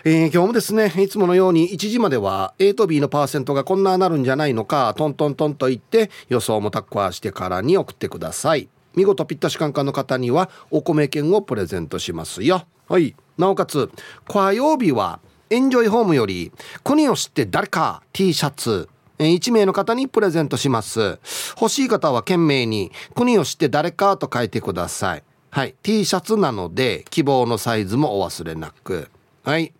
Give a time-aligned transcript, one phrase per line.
[0.04, 8.68] えー、今日もですね、いつものように1時までは A と B のパーセントがこんななるんじゃないのか、トントントンと言って予想もタッカーしてからに送ってください。
[8.96, 12.66] 見事ぴったしカンカンの方にはお米券をプレゼントしますよ。
[12.88, 13.14] はい。
[13.38, 13.92] なおかつ、
[14.26, 16.50] 火曜日はエンジョイホームより
[16.82, 18.88] 国を知って誰か T シャツ、
[19.20, 21.20] 1名の方にプレゼントします。
[21.60, 25.22] 欲しい方は懸命に国を知って誰かと書いてください。
[25.50, 25.76] はい。
[25.80, 29.08] T シャツなので希望のサイズもお忘れなく。
[29.44, 29.72] はい。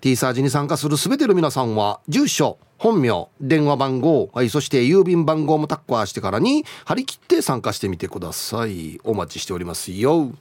[0.00, 8.98] T サージに参加する全ての皆さんは住所本名電話番号、はい、そして郵便番号もタッカーしてからに張り切って参加してみてください。
[9.04, 10.32] お待ちしておりますよ。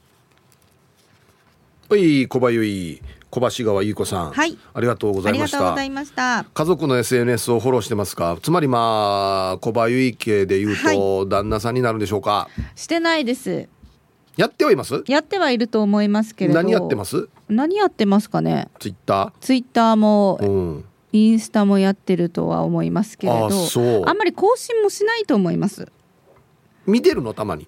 [1.90, 3.02] はい小林ゆ
[3.32, 5.52] 小橋川優子さん、はい、ありがとうございまし
[6.14, 6.46] た。
[6.54, 8.38] 家族の SNS をフォローしてますか？
[8.42, 12.48] つまりまあ小林家で言うと、はい、旦那さんになるんでしょうか？
[12.76, 13.68] してないです
[14.40, 15.04] やってはいます？
[15.08, 16.62] やってはいると思いますけれど。
[16.62, 17.28] 何やってます？
[17.50, 18.70] 何やってますかね？
[18.80, 19.32] ツイッター？
[19.42, 23.50] ツイッターも、うん、インスタもやってるとは思いますけれど。
[24.08, 25.92] あんまり更新もしないと思います。
[26.88, 27.34] 見てるの？
[27.34, 27.68] たまに。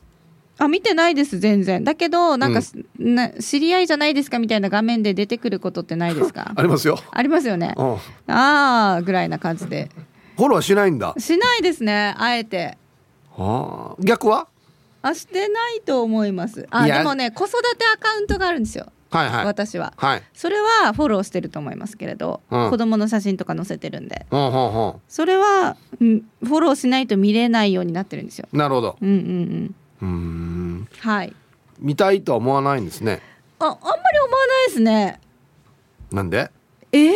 [0.59, 1.83] あ見てないです全然。
[1.83, 2.61] だけどなんか、
[2.99, 6.53] うん、な知り合いじゃないですかみたいな画面で出てくることってないですか？
[6.55, 6.97] ありますよ。
[7.11, 7.93] ありますよね、うん、
[8.33, 9.89] ああぐらいな感じで。
[10.37, 11.13] フォローしないんだ。
[11.17, 12.77] しないですねあえて。
[13.35, 14.47] はあ逆は？
[15.01, 16.67] あしてないと思います。
[16.69, 18.91] あでもね子育てアカウントがあるんですよ。
[19.09, 28.47] はいはい、私は、はい、それはフォローしてると思いますけれど、うん、子供の写真とか載せてるんで、うんうんうん、それは、うん、フォローしないと見れないようになってるんですよ。
[28.53, 28.97] なるほど。
[29.01, 30.07] うんうんうん。
[30.07, 30.11] う
[30.83, 30.87] ん。
[30.99, 31.35] はい。
[31.79, 33.21] 見たいとは思わないんですね。
[33.59, 35.19] ああんまり思わないですね。
[36.09, 36.49] なんで？
[36.93, 37.09] え？
[37.09, 37.13] ー、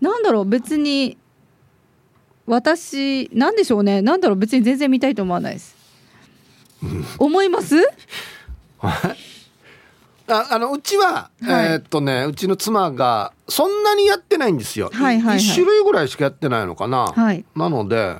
[0.00, 1.16] なんだろう別に
[2.46, 4.02] 私なんでしょうね。
[4.02, 5.76] なんだろう別に全然見たいと思わないです
[7.18, 7.76] 思います？
[10.30, 18.18] ああのうちは、はい、えー、っとねうちの妻がそんなにやってないんですよ、はいはいはい、1種類ぐらいしかやってないのかな、はい、なので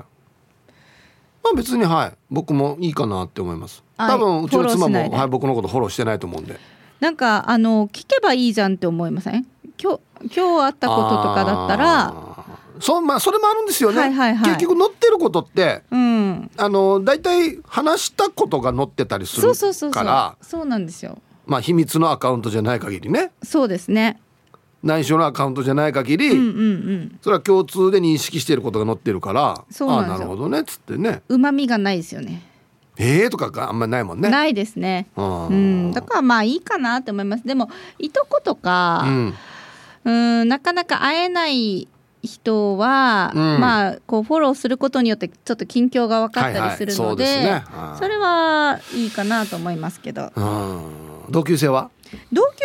[1.45, 3.83] まあ別にはい僕もいいかなって思います。
[3.97, 6.59] 多分うちの妻も、はい、僕のことフォローしてないと思うんで。
[7.01, 9.47] なんかあの聞けばいいじゃんって思いません？
[9.81, 10.01] 今日
[10.35, 12.15] 今日あったこととかだったら
[12.81, 21.19] そまあそれもあるんですよね、はいはいはい、結局載ってることって、うん、あの大体話したことが載ってたりするからそうなんですよ。
[21.47, 23.33] まあ秘密のアカウントじゃない限りね。
[23.43, 24.21] そうですね。
[24.83, 31.23] 内緒のアカウントじゃない限り、うんうんうん、それは共通で認識していることが載ってるからそうなあなるほどねっつってね。
[31.29, 32.43] うまみがないですよね。
[32.97, 33.31] えー？
[33.31, 34.29] とかがあんまりないもんね。
[34.29, 35.07] ないですね。
[35.17, 35.23] う
[35.53, 35.93] ん。
[35.93, 37.47] だからまあいいかなって思います。
[37.47, 39.05] でもいとことか、
[40.05, 41.89] うん、んなかなか会えない
[42.23, 47.63] 人は、うん、まあこうフォローすることによってちょっと近況が分かったりするのではいはい。
[47.65, 50.33] そね、それはいいかなと思いますけど。
[51.31, 51.91] 同級生は？
[52.33, 52.59] 同級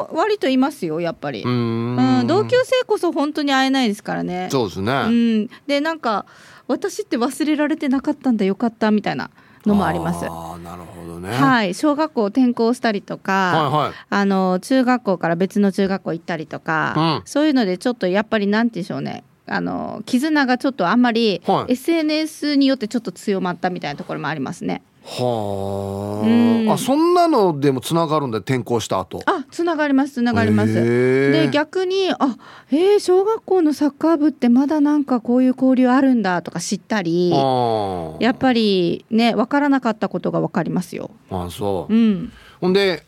[0.00, 1.42] 生も割といますよやっぱり。
[1.42, 4.48] うん同級生こそ本当に会えないですからね。
[4.50, 6.26] そうですね、うん、でなんか
[6.68, 9.30] 私って忘れられてなかったんだよかったみたいな
[9.66, 10.26] のもあります。
[10.28, 11.30] あなるほどね。
[11.30, 11.74] はい。
[11.74, 19.24] 小学校転校したりとか、はいはい、あの中学校から別の中学校行ったりとか、うん、そういうのでちょっとやっぱりなんて言うんでしょうね。
[19.46, 24.82] あの絆がちょっとあんまり SNS によってちょっと強まったみたいなところもありますね。
[25.04, 29.20] はあ、うん、あそんなのでもつながるんだ転校した後。
[29.26, 30.72] あつながりますつながります。
[30.72, 32.36] で逆にあ
[32.70, 41.10] えー、小学校のサッカー部ってまだなんかこういう交流あるんだとか知ったりやっぱりね分からなかったことが分かりますよ。
[41.30, 43.02] あそう、うん、ほんで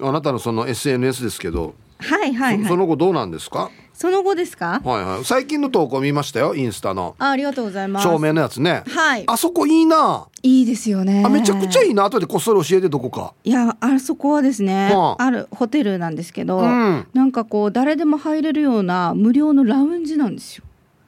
[0.00, 2.62] あなたのその SNS ですけどはいはいはい。
[2.62, 3.70] そその後どうなんですか？
[3.98, 4.80] その後ですか？
[4.84, 5.24] はいはい。
[5.24, 7.16] 最近の投稿見ましたよインスタの。
[7.18, 8.04] あありがとうございます。
[8.04, 8.84] 照明のやつね。
[8.86, 9.24] はい。
[9.26, 10.28] あそこいいな。
[10.44, 11.24] いいですよね。
[11.26, 12.04] あめちゃくちゃいいな。
[12.04, 13.34] 後でこっそり教えてどこか。
[13.42, 15.24] いやあそこはですね、はあ。
[15.24, 17.08] あるホテルなんですけど、うん。
[17.12, 20.64] なんかこう誰でも入れるような無料のラウンジなんですよ。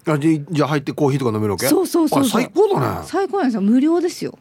[0.09, 1.69] あじじゃあ入ってコーヒーとか飲めるわけ？
[1.69, 3.07] そうそうそう最高だね。
[3.07, 3.61] 最高なんですよ。
[3.61, 4.37] 無料ですよ。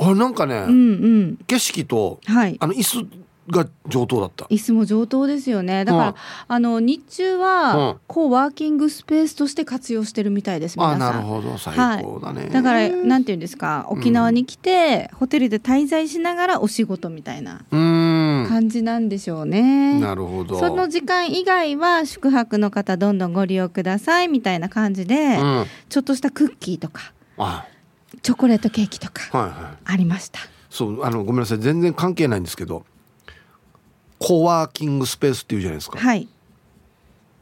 [0.00, 1.36] あなんかね、うんうん。
[1.46, 2.56] 景色とはい。
[2.58, 3.06] あの椅子
[3.50, 4.46] が上等だった。
[4.46, 5.84] 椅子も上等ですよね。
[5.84, 6.14] だから、うん。
[6.48, 7.40] あの日中うん。
[7.40, 11.02] はこうワーキングスペースとして活用してるみたいです皆さん。
[11.02, 11.58] あなるほど。
[11.58, 13.86] 最高だね、だからなんていうんですか？
[13.90, 20.00] 沖縄に来て、ホテルで滞在しながらお仕事みたいな感じなんでしょうね。
[20.00, 20.58] なるほど。
[20.58, 25.66] その時間以外は宿泊の方どんどんご利用くださいみたいな感じで、うん。
[25.88, 27.66] ちょっとしたクッキーとかあ。
[28.22, 29.92] チョコレートケーキとかはいはい。
[29.92, 30.40] ありました。
[30.70, 31.58] そうあのごめんなさい。
[31.58, 32.84] 全然関係ないんですけど
[34.18, 35.98] コワーキングスペースっていうじゃないですか。
[35.98, 36.28] はい。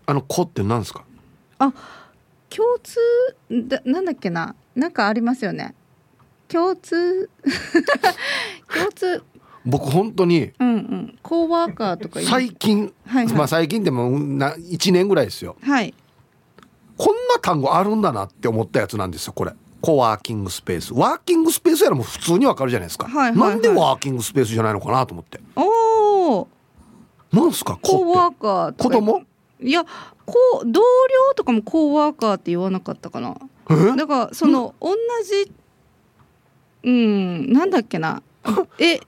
[0.06, 1.04] あの「コ」って何ですか？
[1.58, 1.72] あ
[2.50, 2.98] 共通
[3.68, 4.54] だなんだっけな？
[4.74, 5.74] なんかありますよね。
[6.48, 7.30] 共通？
[8.74, 9.22] 共通。
[9.64, 11.18] 僕本当にうんうん。
[11.22, 12.46] コーワーカーとか言います。
[12.46, 13.34] 最近、はいはい。
[13.36, 15.56] まあ最近でもな1年ぐらいですよ。
[15.62, 15.94] はい。
[16.96, 19.52] こんな単語あるんだなって思ったやつなんですよこれ。
[19.80, 20.92] コワーキングスペース。
[20.94, 23.50] ワーキングスペースやらもう普通にわかるじゃないですか、はいはいはい。
[23.50, 25.40] なんでワーキングスペースじゃないのかなと思って。
[25.56, 26.41] おお
[27.32, 29.22] なんすかコーワーカー子供？
[29.60, 33.36] いやこう同僚とかもコーワーカーって言わなかったかな。
[33.70, 33.96] え？
[33.96, 34.94] だからその同
[35.44, 35.52] じ
[36.84, 38.22] うんなんだっけな。
[38.78, 38.98] え英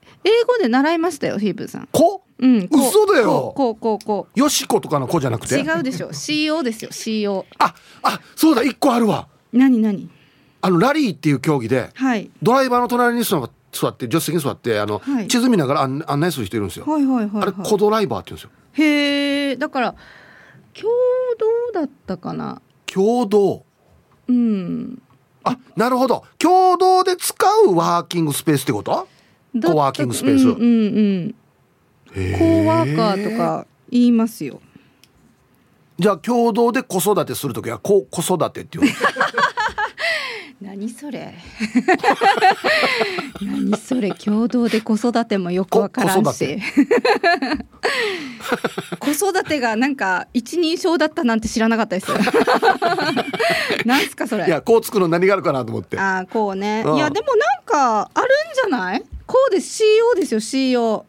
[0.46, 1.88] 語で習いましたよヒープーさん。
[1.90, 2.46] コう？
[2.46, 2.88] んこう。
[2.88, 3.52] 嘘だよ。
[3.56, 4.38] こうこうこう。
[4.38, 5.56] よしことかの子じゃなくて？
[5.58, 6.10] 違うでしょ。
[6.10, 9.26] CO ですよ CO ああそうだ一個あるわ。
[9.52, 10.08] 何何？
[10.60, 12.30] あのラリーっていう競技ではい。
[12.42, 13.38] ドライバーの隣に座
[13.80, 15.28] 座って助手席に座ってあの、はい。
[15.28, 18.50] 地図見ながら案案内する人いるんですよ、はいはいはい、あれはい、コドライバーって言うんですよ。
[18.84, 19.94] へえだから
[20.72, 20.90] 共
[21.72, 22.60] 同だったかな？
[22.86, 23.64] 共同。
[24.28, 25.02] うん。
[25.44, 26.24] あなるほど。
[26.38, 27.34] 共同で使
[27.66, 29.06] うワーキングスペースってこと？
[29.62, 30.48] コワーキングスペース。
[30.48, 31.34] うんうんうん
[32.16, 34.60] へコーワーカーとか言いますよ。
[35.98, 38.90] じゃあ共同で子育てする時はこ子育てっていうの？
[40.64, 41.34] 何それ？
[43.42, 44.12] 何それ？
[44.12, 46.58] 共同で子育てもよくわからんこし。
[48.98, 52.10] 子育てがなんか一人称だったなんて知らなかったです
[53.86, 54.46] なんすかそれ？
[54.46, 55.98] いやこうつくの何があるかなと思って。
[55.98, 56.82] ああこうね。
[56.86, 56.96] うん。
[56.96, 59.02] いやでもなんかあるんじゃない？
[59.26, 59.82] こうです。
[59.82, 61.04] CO ですよ CO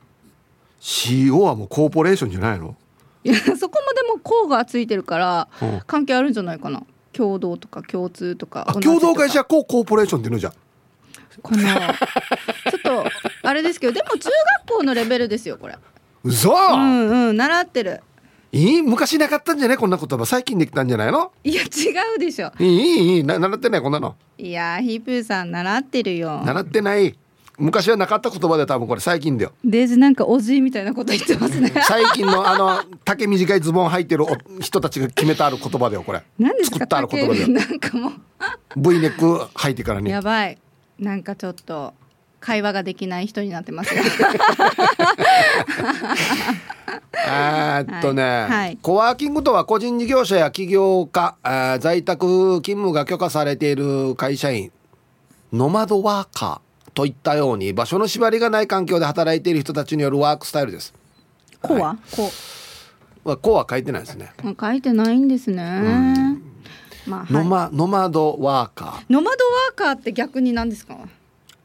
[0.82, 2.76] CO はもうコーポレーションじゃないの？
[3.24, 5.82] いやそこもでもこうがついてるからうん。
[5.88, 6.84] 関係あるんじゃないかな
[7.16, 10.54] 共同とか共通とかあ共同会社コーコーポレーションっていうのじゃん。
[11.42, 11.94] かな
[12.72, 13.06] ちょっと
[13.44, 14.30] あれですけどでも中
[14.68, 15.78] 学校のレベルですよこれ。
[16.24, 18.02] 嘘、うんうん習ってる。
[18.52, 18.82] いい？
[18.82, 20.26] 昔なかったんじゃないこんな言葉。
[20.26, 21.34] 最近できたんじゃないの？
[21.44, 21.66] いや違
[22.16, 22.52] うでしょ。
[22.60, 22.68] いい？
[22.68, 23.16] いい？
[23.18, 23.24] いい？
[23.24, 23.82] な習ってない？
[23.82, 24.16] こんなの？
[24.38, 26.42] いやヒープーさん習ってるよ。
[26.46, 27.18] 習ってない
[27.58, 29.54] 昔はなかった言葉で多分これ最近だよ。
[29.64, 31.72] デージなんかおじいみたいなこと言ってますね。
[31.88, 34.28] 最近のあの丈短いズボン履いてるお
[34.60, 36.22] 人たちが決めたある言葉だよこれ。
[36.38, 36.76] 何ですか？
[36.76, 37.48] 作ったある言葉だよ。
[37.48, 38.12] なんかも
[38.76, 40.58] V ネック履いてからうねやばい。
[41.00, 41.94] なんかちょっと
[42.42, 44.02] 会話ができない人になってますよ。
[47.28, 48.50] えーっとね、はい。
[48.50, 48.78] はい。
[48.82, 52.28] コワーキングとは個人事業者や起業家、えー在宅
[52.62, 54.72] 勤務が許可されている会社員。
[55.54, 56.65] ノマドワーカー
[56.96, 60.94] といったように場所の縛りがない環境で働いている人たちによるワークスタイルです。
[61.62, 61.98] こうは？
[62.16, 62.32] こ
[63.24, 64.32] まあ、こうは書いてないですね。
[64.44, 66.40] う書いてないんですね。
[67.06, 67.34] まあはい。
[67.34, 69.06] ノマノマドワーカー。
[69.10, 70.98] ノマドワーカーって逆に何ですか？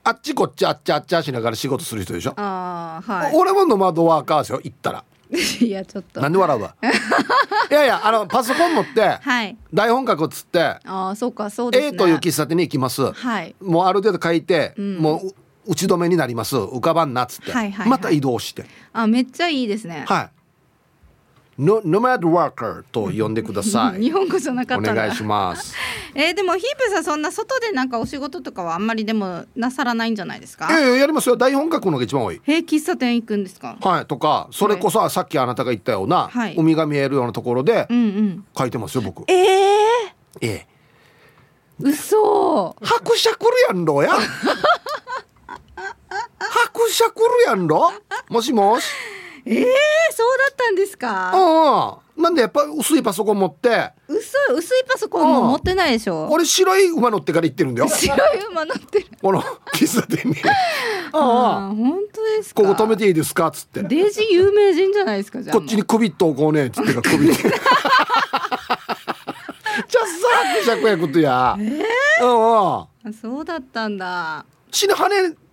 [0.02, 6.20] あっちこっちあっちあっちあしながら仕事する人でしょ、ああは俺もノマドワーカーですよ行ったらい いやちょっと。
[6.20, 6.74] なんで笑うわ？
[7.70, 9.56] いやいやあのパソコン持ってはい。
[9.72, 11.88] 台本書くっつってああそうかそうですね。
[11.88, 13.54] A という喫茶店に行きます、はい。
[13.60, 14.98] もうある程度書いて、ん。
[14.98, 15.32] もう
[15.66, 16.56] 打ち止めになります。
[16.56, 17.88] 浮かばんなっつって、はいはいはい。
[17.88, 18.64] また移動して。
[18.92, 20.04] あめっちゃいいですね。
[20.08, 20.30] はい
[21.62, 24.00] ノノマドワーカーと呼んでください。
[24.02, 25.74] 日本語じゃなかったなお願いします。
[26.14, 30.68] えーでもヒープさんそんな外でなんかお仕事とかはあんまりでもなさらないんじゃないですか？
[30.70, 31.36] いやいややりますよ。
[31.36, 32.40] 台本書くのが一番多い。
[32.46, 33.76] えー喫茶店行くんですか？
[33.80, 36.54] はいとかそれこそさっきあなたが言ったような、はい。
[36.56, 37.86] 海が見えるようなところで
[38.56, 39.24] 書いてますよ僕。
[39.30, 39.44] ええ
[40.40, 40.66] ええ。
[41.82, 42.74] ー、嘘。
[42.80, 44.12] 伯爵るやんろや。
[46.38, 47.92] 伯爵るやんろ？
[48.30, 48.86] もしもし？
[49.46, 49.64] えー、
[50.12, 51.30] そうだったんですか？
[51.32, 53.92] ああなんでやっぱ薄いパソコン持って。
[54.06, 56.28] 薄い薄いパソコンも持ってないでしょ？
[56.30, 57.88] 俺白い馬乗ってから行ってるんだよ。
[57.88, 59.06] 白い馬乗ってる。
[59.22, 59.42] この
[59.74, 60.36] 喫茶店に
[61.12, 62.62] ああ本当ですか？
[62.62, 63.46] ここ止めていいですか？
[63.48, 63.82] っつって。
[63.84, 65.56] デジ有名人じゃないですかじゃあ。
[65.56, 67.48] こっちに首っとこうねっつってか首じゃさ
[70.60, 71.56] くしゃくやことや。
[71.58, 71.62] え
[72.20, 74.44] えー、うんそうだったんだ。
[74.70, 75.08] 死ぬ羽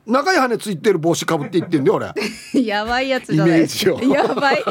[0.07, 2.13] 長い羽ついてる帽子かぶっていってんだよ俺。
[2.63, 3.59] やばいやつじゃない。
[3.59, 4.63] ですかやばい。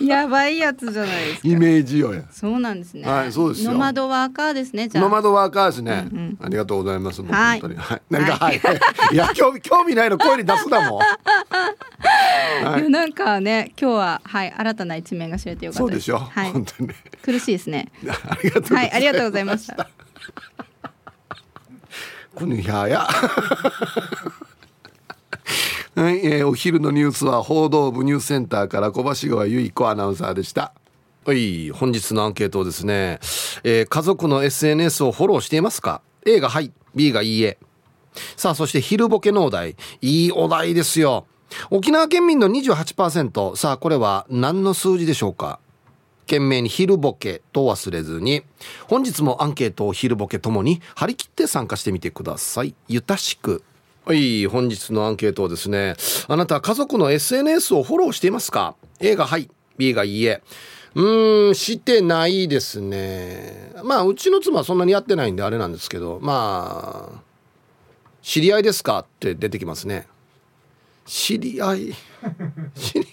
[0.00, 1.48] やばいやつじゃないですか。
[1.48, 2.22] イメージよや。
[2.30, 3.08] そうなんですね。
[3.08, 3.72] はいそうですよ。
[3.72, 7.80] ノマドワーカーですねじゃノマドワーカーですね、うんうん、ありがとうございますはい、本当に。
[7.80, 8.02] はい。
[8.10, 8.78] 何かはい、はい、
[9.14, 11.00] いや興味興味ないの声に出すだもん、
[12.64, 16.18] はい、なんかね今日ははい新たな一面が知れてよかったそうでしょ。
[16.18, 16.52] はい。
[16.52, 16.90] 本当に。
[17.22, 17.90] 苦しいですね。
[18.28, 19.88] ありがとうはいありがとうございました。
[22.34, 23.00] このやや。
[23.00, 23.08] は
[24.40, 24.43] い、
[26.26, 30.72] えー、お昼のニュースは報道部ニュースセンターから小橋川由衣子アナウンサーでした。
[31.26, 33.18] はい本日のアンケートですね、
[33.62, 37.58] えー、家族の SNS をフォローしていますか？A がはい B がいいえ。
[38.38, 39.76] さあそして昼ボケのお題。
[40.00, 41.26] いいお題ですよ。
[41.68, 45.60] 沖縄県民の28%さあこれは何の数字でしょうか？
[46.22, 48.44] 懸命に昼ボケと忘れずに。
[48.88, 52.74] 本日もアンケートを昼ボケともに張り切って参加してみてください。
[52.88, 53.62] ゆたしく。
[54.04, 55.94] はい本日のアンケートをですね
[56.28, 60.42] あなた家族の SNS をフォローしていますか？A がはい B がいいえ。
[60.94, 63.72] うーんしてないですね。
[63.82, 67.22] まあうちの妻はそんなにやってないんであれなんですけどまあ
[68.22, 69.00] 知り合いですか？
[69.00, 70.06] って出てきますね。
[71.06, 71.94] 知り合い？
[72.76, 73.06] 知り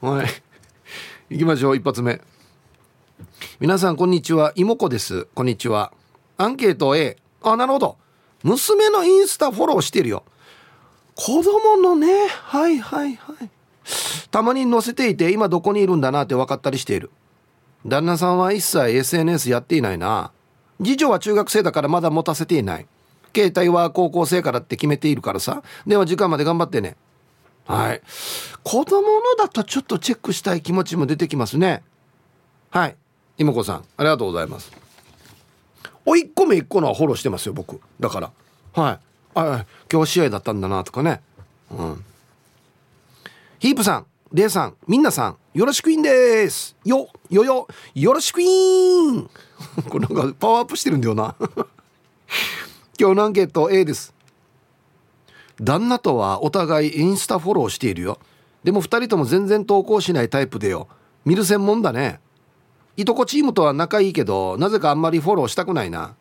[0.00, 0.10] 合い？
[0.16, 0.28] はい
[1.28, 2.20] 行きましょう一発目。
[3.60, 4.52] 皆さんこんにちは。
[4.56, 5.26] 妹子です。
[5.34, 5.92] こんにちは。
[6.38, 7.98] アンケート A あなるほど
[8.42, 10.24] 娘のインスタフォローしてるよ。
[11.14, 12.28] 子供のね。
[12.28, 13.50] はいはいはい。
[14.30, 17.10] たまに載せていて今どこにいるんだなって分かったりしている。
[17.86, 20.32] 旦那さんは一切 SNS やっていないな。
[20.78, 22.86] 次女は中学生だからまだ持たせていない。
[23.34, 25.62] 携帯は高校生からって決めているからさ。
[25.86, 26.96] では時間まで頑張ってね。
[27.66, 28.02] はい。
[28.62, 31.82] 子供のだとちょっとチェックしたい気持ちも出てきますね。
[32.70, 32.96] はい。
[33.38, 34.72] 妹子さんありがとうございます。
[36.06, 37.80] おいっ子めいっ子のはフォローしてますよ僕。
[37.98, 38.30] だから。
[38.72, 38.98] はい。
[39.34, 41.20] あ今日試合だったんだなとかね。
[41.70, 42.04] うん。
[43.58, 46.76] ヒープさんレイさんみんなさんよろしくいんです。
[46.84, 49.28] よよよよろしくいん。
[49.90, 51.34] これなんかパワーアップしてるんだよな。
[52.98, 54.14] 今日のアンケート A です。
[55.60, 58.18] 旦那とはお互いインスタフォローしているよ。
[58.62, 60.88] でも2人とも全然投稿しないタイプでよ。
[61.24, 62.20] 見る専門だね。
[63.00, 66.14] いとこチームとは仲いいけどなぜかあんまりフォローしたくないな。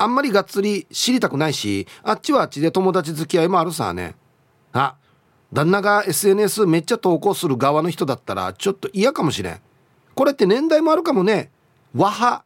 [0.00, 4.14] あんまりがっつり知りたくないしあっちはあっちで友達付き合いもあるさね。
[4.72, 4.94] あ
[5.52, 9.60] 旦那が SNS めっちゃ投稿する側の人だったらちょっと嫌かもしれん。
[10.14, 11.50] これって年代もあるかもね。
[11.94, 12.44] わは。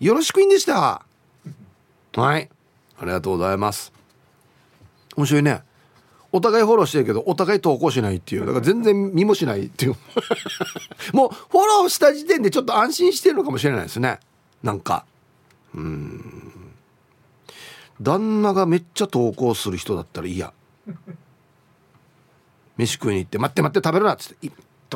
[0.00, 1.02] よろしくいんでした。
[2.16, 2.50] はい。
[2.98, 3.92] ありがとうございます。
[5.16, 5.62] 面白いね。
[6.36, 8.40] お互いフォローしてるけどお互い投稿しないっていう。
[8.40, 9.94] だから全然見もしないっていう。
[11.14, 14.18] もうフォローした時点でちょっと安心してるのかもしれないですね。
[14.60, 15.06] なんか。
[15.76, 16.72] うん。
[18.00, 20.52] 旦那がめっちゃ投稿する人だったら嫌。
[22.76, 24.50] 飯食いに行って「待って待って食べるな」っつって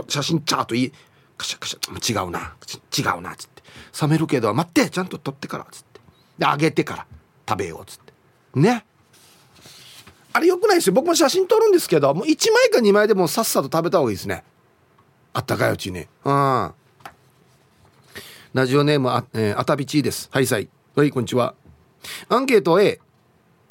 [0.08, 0.92] 写真チャートいい
[1.36, 2.56] カシャカシャ違うな。
[2.98, 3.62] 違うなっつって。
[4.02, 6.00] 冷めるけど待ってちゃんと撮ってからっつって。
[6.36, 7.06] であげてから
[7.48, 8.12] 食べようっつって。
[8.58, 8.78] ね。
[8.78, 8.82] っ
[10.32, 10.92] あれよくないですよ。
[10.92, 14.44] 僕も写真撮るんですけどもう1枚か2枚でもさっさと食べた方がいいですね。
[15.32, 16.06] あったかいうちに。
[16.24, 16.72] うん。
[18.54, 20.28] ラジオネームあ、えー、あたびちです。
[20.32, 20.68] はいさい。
[20.94, 21.54] はいこんにちは。
[22.28, 23.00] アンケート A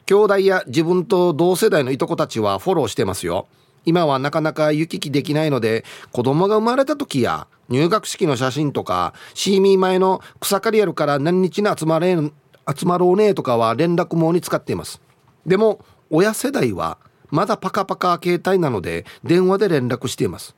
[0.06, 3.48] 兄弟や自分と同世代のいとこたちはフォローしてますよ。
[3.86, 15.02] 今はなかなか行き来できないので子供が生まれた時や入学式の写真とかシーミー前の草刈りやるから何日に集まれ集まろうねとかは連絡網に使っています。
[15.46, 16.98] でも親世代は
[17.30, 20.56] まだパカパカ携帯なので電話で連絡しています。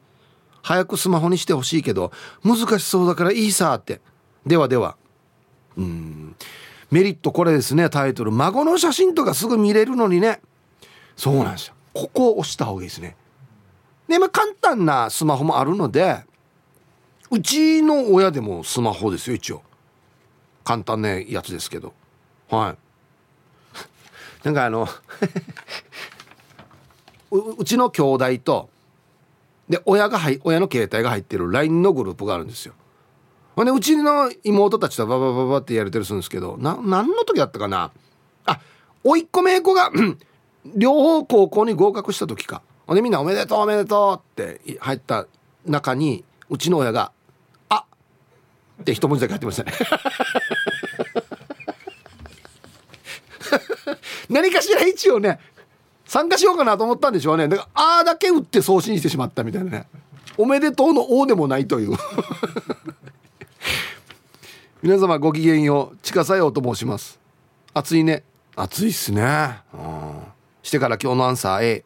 [0.62, 2.12] 早くスマホにしてほしいけど
[2.44, 4.02] 難しそうだからいいさって。
[4.46, 4.96] ではでは。
[5.78, 6.36] うん。
[6.92, 7.90] メリットこれですね。
[7.90, 8.32] タイトル。
[8.32, 10.42] 孫の写真とかすぐ見れるのにね。
[11.16, 11.74] そうなんですよ。
[11.94, 13.16] ここを押した方がいいですね。
[14.08, 16.24] でまあ簡単なスマホもあるので
[17.30, 19.62] うちの親でもスマホですよ一応。
[20.64, 21.94] 簡単なやつですけど。
[22.50, 22.89] はい。
[24.44, 24.88] なんかあの
[27.32, 28.70] うちの兄弟と
[29.68, 32.74] で親が入親の携帯が入ってる LINE のグループがあるんですよ。
[33.56, 37.92] ほんでうちの妹たちとババババってやれてるするんですけどな何の時だったかな
[38.46, 38.60] あ
[39.04, 39.92] おっ子めい子が
[40.76, 45.28] 両方高校に合格した時かほんでみんな「おめでとうおめでとう」って入った
[45.66, 47.12] 中にうちの親が
[47.68, 49.74] 「あっって一文字だけ入ってましたね
[54.30, 55.40] 何かしら一応ね
[56.06, 57.48] 参加しようかなと思ったんでしょうね。
[57.48, 59.88] だから「あ」だけ打って送信してしまったみたいなね。
[60.38, 61.96] おめでとうの「お」でもないという。
[64.82, 67.20] 皆様ごきげんよう近さようと申します。
[67.74, 68.24] 暑いね。
[68.56, 69.60] 暑いっすね。
[69.74, 70.24] うん。
[70.64, 71.86] してから今日のアンサー A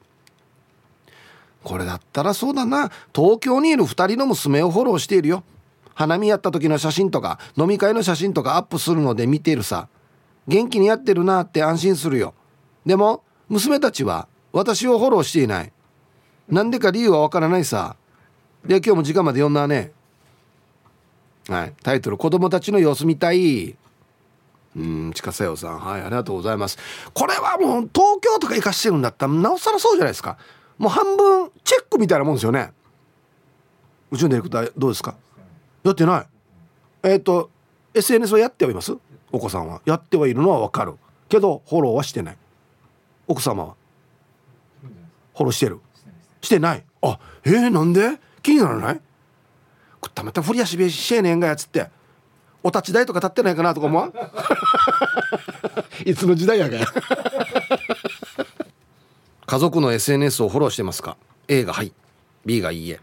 [1.64, 2.92] これだったらそうだな。
[3.14, 5.44] 東京にいる2人の娘をフォローしているよ。
[5.96, 9.88] 花見やった時の写真とか飲み会の写真とかアップするので見てるさ
[10.48, 12.34] 元気にやってるなって安心するよ。
[12.86, 15.72] でも娘たちは私をフォローしていない。
[16.50, 17.96] なんでか理由はわからないさ。
[18.66, 19.92] で今日も時間まで読んだね。
[21.48, 21.74] はい。
[21.84, 23.76] タイトル「子供たちの様子見たい」
[24.76, 25.80] うん近瀬よさん。
[25.80, 26.78] はいありがとうございます。
[27.14, 30.38] これはもう東京とか行かしてるんだったらなおさらそうじゃないですか。
[30.78, 32.72] もう半分チェックみたいなもんですよね。
[34.12, 35.16] うちのディレクターどうですか？
[35.84, 36.28] やってない。
[37.04, 37.50] えっ、ー、と
[37.94, 38.96] SNS はやってはいます？
[39.34, 40.94] お子さんはやってはいるのはわかる。
[41.28, 42.38] けどフォローはしてない。
[43.28, 43.76] 奥様は。
[45.34, 45.80] フォローしてる。
[46.42, 46.86] してない。
[47.02, 48.20] あえー、なんで？
[48.44, 49.02] 気にならない？
[50.02, 51.90] くったまた振り足べしえねんがやつって。
[52.62, 54.14] お立ち台とか立ってないかなとか思わん？
[56.10, 56.86] いつの時代やがや。
[59.46, 61.92] 家族の SNS をフォローしてますか？A がはい。
[62.46, 63.00] B がいいえ。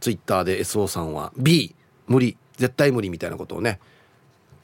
[0.00, 1.74] Twitter で SO さんは B
[2.06, 2.36] 無理。
[2.56, 3.80] 絶対無理みたいなことをね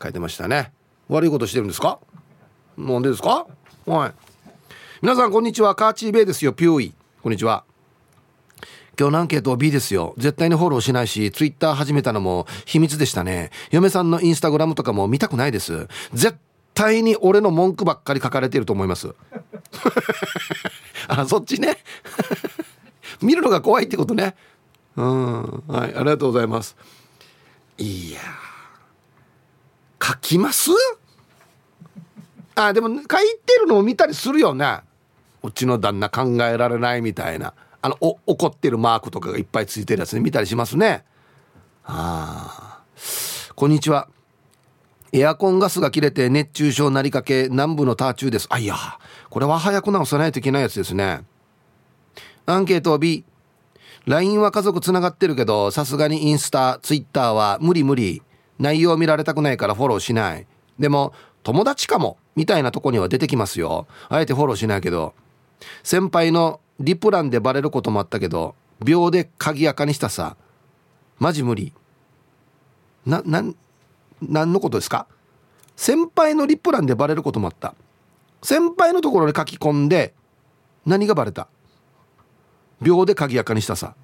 [0.01, 0.73] 書いてましたね
[1.11, 1.99] 悪いことしてるんですか？
[2.79, 3.47] なんでですか？
[3.85, 4.13] はい。
[5.03, 5.75] 皆さんこんにちは。
[5.75, 6.53] カーチーベイですよ。
[6.53, 6.95] ピューイ。
[7.21, 7.65] こんにちは。
[8.97, 10.15] 今日のアンケート B ですよ。
[10.19, 13.51] 絶対にフォローしないしツイッター始めたのも秘密でしたね。
[13.73, 15.89] 嫁さんのインスタグラムとかも見たくないです。
[16.13, 16.39] 絶
[16.75, 19.13] 対に俺の文句ばっかり書かれてると思います。
[21.09, 21.79] あそっちね。
[23.21, 24.37] 見るのが怖いってことね。
[24.95, 25.65] うん。
[25.67, 25.95] はい。
[25.95, 26.77] ありがとうございます。
[27.79, 28.21] いや
[30.03, 30.71] 書きます？
[32.69, 34.81] あでも書いてるのを見たりするよね。
[35.43, 37.55] うちの旦那考えられないみたいな。
[37.83, 41.05] あのお怒ってるマークとかがいっぱいついてるやつね見たりしますね。
[41.85, 43.51] ああ。
[43.55, 44.09] こんにちは。
[45.13, 48.47] エアコンガスが切れて熱中症なりかけ南部のターチューです。
[48.51, 48.77] あいや。
[49.29, 51.25] これは早く直さないといけないやつですね。
[52.47, 53.25] アンケートを B
[54.07, 58.23] LINE は家族つながってるけどさすがにインスタ Twitter は無理無理。
[58.59, 60.47] 内容見られたくないからフォローしない。
[60.79, 62.19] でも友達かも。
[62.37, 63.87] みたいなとこには出てきますよ。
[64.09, 65.15] あえてフォローしないけど。
[65.83, 70.37] 先輩のリプランでバレることもあったけど秒で鍵垢にしたさ。
[71.19, 71.73] マジ無理。
[73.05, 73.43] なな
[74.23, 75.07] 何のことですか？
[75.77, 77.75] 先輩のリプランでバレることもあった。
[78.43, 80.15] 先輩のところに書き込んで
[80.87, 81.49] 何がバレた？
[82.81, 83.95] 秒で鍵垢にしたさ。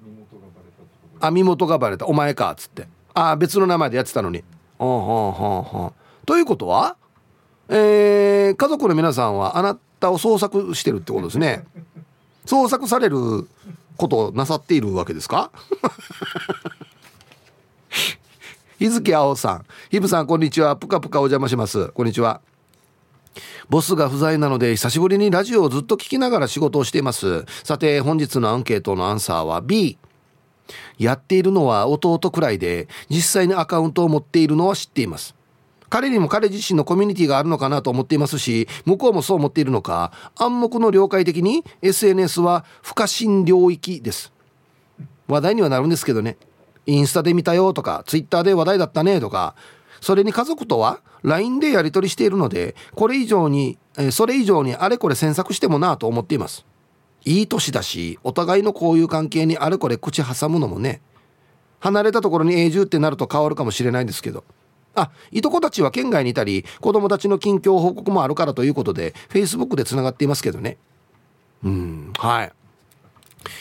[1.19, 2.05] あ身元がバレた。
[2.05, 2.87] お前かっつって。
[3.15, 4.43] ああ別の名前でやってたのに。
[4.77, 5.93] ほんほんほんほん
[6.27, 6.97] ということは
[7.69, 11.65] えー、家族の皆さんはあなたを捜索してるってことですね。
[12.45, 13.47] 捜索される
[13.97, 15.51] ことをなさっているわけですか？
[18.79, 19.65] 日付青さん。
[19.89, 20.75] ひぶさんこんにちは。
[20.75, 21.87] ぷかぷかお邪魔します。
[21.89, 22.41] こんにちは。
[23.69, 27.45] ボスが不在なので久しぶりにラジオをずっと聞きながら仕事をしています。
[27.63, 29.97] さて本日のアンケートのアンサーは B
[30.97, 35.35] やっているのは弟くらいで実際にアカウントを持っているのは知っています。
[35.89, 44.31] 彼にも彼自身のコミュニティがあるのかなと思っていますし向こうもそう思っているのか暗黙の了解的に SNS は不可侵領域です。
[45.27, 46.37] 話題にはなるんですけどね。
[46.85, 49.55] インスタで見たよとかツイッターで話題だったねとか
[49.99, 53.77] それに家族とは LINE でやり取りしているのでこれ以上に
[54.11, 56.65] それ以上にあれこれ詮索してもなと思っています。
[57.25, 61.01] いい年だしお互いのこういう関係にあれこれ口挟むのもね。
[61.79, 64.43] 離れたところに永住ってなると変わるかもしれないんですけど。
[64.97, 70.77] あいとこたちは県外にいたり子供たちの近況報告もあるからということで Facebook でつながっていますけどね。
[71.63, 72.51] うんはい。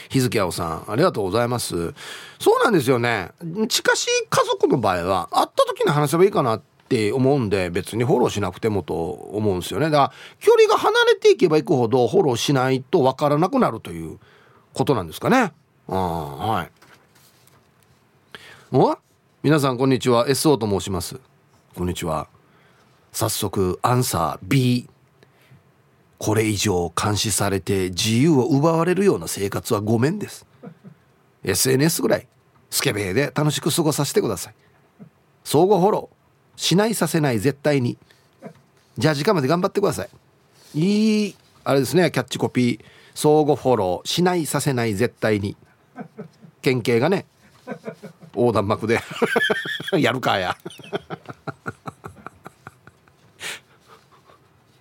[0.08, 1.94] 日付青さんありがとうございます。
[2.38, 3.30] そうなんですよね。
[3.68, 9.90] 近しい家族の場合は会った時に話せばいいかなって思うんで別にフォローしなくてもと思うんですよね。
[9.90, 14.18] だから距離が離れていけばいくほどフォローしないと分からなくなるという
[14.72, 15.52] ことなんですかね。
[15.88, 16.70] あはい。
[18.72, 18.96] お
[19.46, 20.26] 皆さんこんにちは。
[20.26, 21.20] SO と申します。
[21.76, 22.26] こんにちは。
[23.12, 24.88] 早速アンサー B
[26.18, 30.44] これ以上監視されて自由を奪われるような生活はごめんです。
[31.44, 32.26] SNS ぐらい。
[32.70, 34.54] スケベで楽しく過ごさせてください。
[35.44, 37.98] 相互フォローしないさせない絶対に。
[38.98, 40.08] じゃあ時間まで頑張ってください。
[40.74, 42.10] いいあれですね。
[42.10, 42.84] キャッチコピー。
[43.14, 45.56] 相互フォローしないさせない絶対に。
[46.62, 47.26] 県警がね。
[48.36, 49.00] 横断幕で。
[49.98, 50.56] やるかや。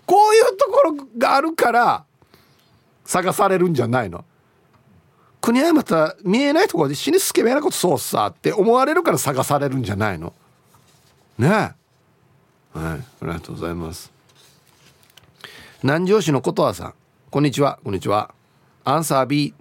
[0.06, 2.06] こういうところがあるから
[3.06, 4.24] 探されるんじゃないの。
[5.42, 10.34] 国はまた見えないところで死にスケベなことそうさって思われるから探されるんじゃないの。
[11.38, 11.52] ねえ。
[11.52, 11.76] はい。
[12.80, 14.12] ありがとうございます。
[15.84, 16.94] 南城市のことわさん。
[17.30, 17.80] こんにちは。
[17.84, 18.34] こんにちは。
[18.84, 19.54] アンサー B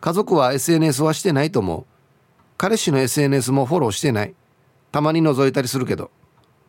[0.00, 1.89] 家族は SNS はしてないと思う。
[2.60, 4.34] 彼氏の SNS もフォローしてない。
[4.92, 6.10] たまに覗いたりするけど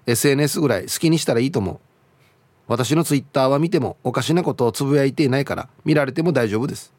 [0.05, 1.79] SNS ぐらい好きにしたらいいと思う。
[2.69, 6.93] 私のツイッターは見てもおかしなことをつぶやいていないから見られても大丈夫です、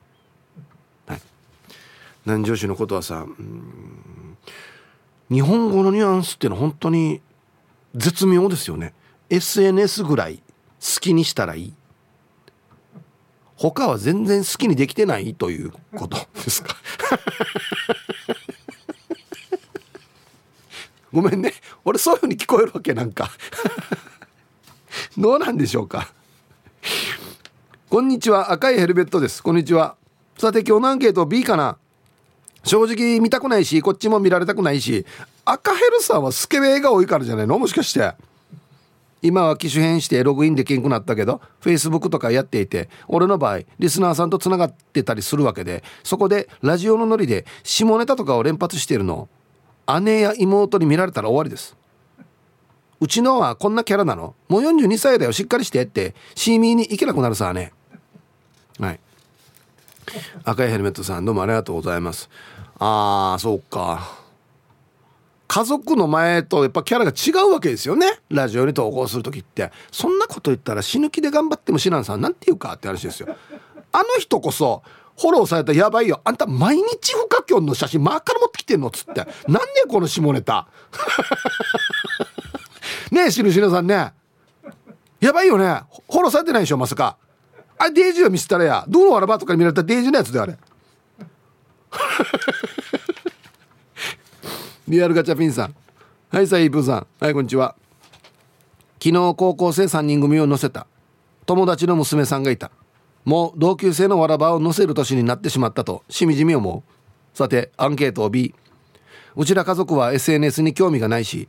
[1.06, 1.20] はい、
[2.26, 3.24] 南城市のことはさ
[5.30, 7.22] 日本語のニュアンスっていうのは本当に
[7.94, 8.92] 絶妙ですよね。
[9.30, 11.74] SNS ぐらい好きにしたらいい。
[13.56, 16.76] 他は全然好きにできてないということですか？
[21.12, 21.52] ごめんね。
[21.84, 23.30] 俺そういうふうに聞こえるわけなんか。
[25.16, 26.08] どうなんでしょうか。
[27.90, 28.50] こんにちは。
[28.50, 29.42] 赤いヘルメットです。
[29.42, 29.96] こんにちは。
[30.38, 31.76] さて今日のアンケート B かな。
[32.64, 35.04] 正直見たくないしこっちも見られたくないし
[35.44, 37.58] 赤ヘルさんはスケベが多いからじゃないの？
[37.58, 38.14] もしかして。
[39.20, 49.28] 今は機種変してログインできんくなったけど Facebook とかやっていて俺の場合リスナーさんとつながってたりするわけでそこでラジオのノリで下ネタとかを連発してるの。
[50.00, 51.76] 姉や妹に見られたら終わりです。
[53.00, 54.34] うちのはこんなキャラなの？
[54.48, 55.32] もう42歳だよ。
[55.32, 56.14] しっかりしてって。
[56.34, 57.72] シーミーに行けなくなるさね
[58.78, 59.00] はい。
[60.44, 62.30] 赤いヘルメットさんどうもありがとうございます。
[62.78, 64.20] あーそうか。
[65.48, 68.06] 家族の前とやっぱキャラが違うわけですよね。
[68.30, 69.70] ラジオに投稿する時って。
[69.90, 72.16] そんなこと言ったら死ぬ気で頑張っても知らんさ。
[72.16, 73.36] んなんて言うかって話ですよ。
[73.92, 74.82] あの人こそ
[75.18, 76.20] フォローされたやばいよ。
[76.24, 79.26] あんた毎日不可教の写真真っから持ってきてんのっつって。
[79.48, 80.66] なんでこの下ネタ。
[83.10, 84.12] ねえ死ぬ死ぬさんね。
[85.20, 85.82] やばいよね。
[86.10, 87.16] フォローされてないでしょまさか。
[87.78, 88.84] あれデイジーを見せたらや。
[88.88, 90.56] どのわらばとかに見られたデイジーのやつであれ。
[94.88, 95.74] リアルガチャピンさん。
[96.30, 97.06] はいサイブーさん。
[97.20, 97.74] はいこんにちは。
[99.02, 100.86] 昨日高校生3人組を乗せた。
[101.44, 102.70] 友達の娘さんがいた。
[103.24, 107.36] もう同級生のわらばを乗せる年になってしまったとしみじみ思う。
[107.36, 108.54] さてアンケートを B
[109.36, 111.48] うちら家族は SNS に興味がないし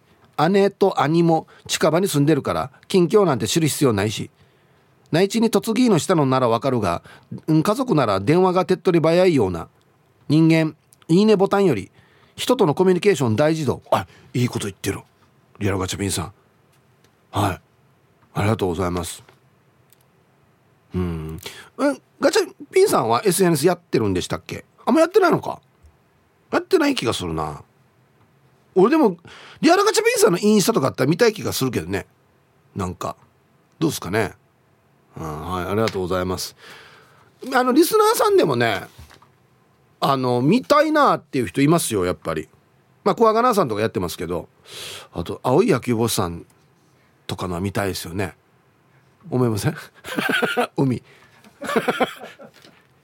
[0.49, 4.29] 姉と兄も近場に住んでるから近況なんて知る必要ないし。
[5.11, 7.03] 内地に嫁ぎのしたのならわかるが
[7.47, 9.67] 家族なら電話が手っ取り早いような。
[10.27, 10.75] 人間
[11.07, 11.91] いいねボタンより
[12.35, 15.01] 人とのコミュニケーション大事度あいいこと言ってる。
[15.59, 16.33] リアルガチャピンさん。
[17.29, 17.61] はい。
[18.33, 19.23] ありがとうございます。
[20.95, 21.39] うん。
[22.19, 24.65] ガチャピンさんは SNS やってるんでしたっけ？
[24.85, 25.61] あんまやってないのか？
[26.51, 27.63] やってない気がするな。
[28.75, 29.17] 俺でも
[29.61, 32.05] リアルガチャピンさんのインスタとかあったら見たい気がするけどね。
[32.75, 33.15] なんか。
[33.79, 34.33] どうですかね、
[35.17, 36.55] うん、はいありがとうございます。
[37.53, 38.83] あのリスナーさんでもね
[39.99, 42.47] あの見たいなっていう人いますよやっぱり。
[43.03, 44.47] まあクワガナーさんとかやってますけど。
[45.11, 46.45] あと青い野球帽子さん
[47.27, 48.35] とかのは見たいですよね。
[49.29, 49.75] 思いません？
[50.77, 51.01] 海。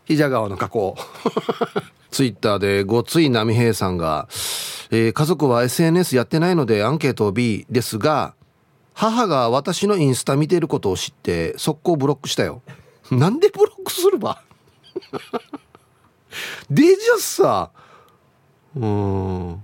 [0.05, 0.95] 比嘉川の河口
[2.11, 4.27] ツイッターでごつい波平さんが、
[4.89, 8.33] えー、家族は SNS やってないのでアンケートを B ですが
[8.95, 12.61] 母が私のインスタ見てることを知って速攻ブロックしたよ。
[13.11, 14.41] なんでブロックするば？
[16.69, 17.69] デジャスさ。
[18.75, 19.63] うん。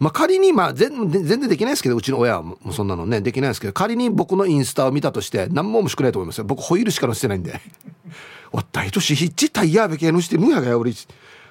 [0.00, 6.44] まあ仮にまあ全全然できないですけどうちの親はもうそんなのねできないですけど仮に僕のインスタを見たとして何も面白くないと思いますよ。
[6.44, 7.60] 僕ホイールしか載せてないんで
[8.50, 10.92] 「わったいとしひっちタイヤべけのしてぬやがや俺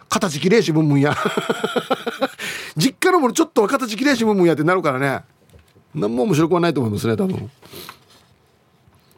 [0.09, 1.15] 形きれいしぶんむんや。
[2.75, 5.23] 実家のものちょっとは形きれいしぶんむんやってなるからね。
[5.93, 7.51] 何も面白くはないと思いますね多分。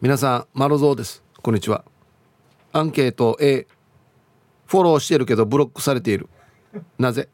[0.02, 1.24] 皆さんマロゾウです。
[1.41, 1.86] こんにちは。
[2.74, 3.65] アンケート A
[4.67, 6.28] フォローしてるけどブロックされている。
[7.00, 7.30] なぜ？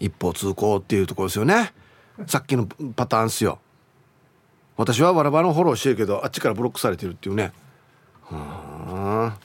[0.00, 1.72] 一方通行っていうところですよね。
[2.26, 3.60] さっきのパターンっすよ。
[4.76, 7.52] 私はわらばのフォローしてるけどあっちからブロックされてるっていうね。
[8.24, 9.36] は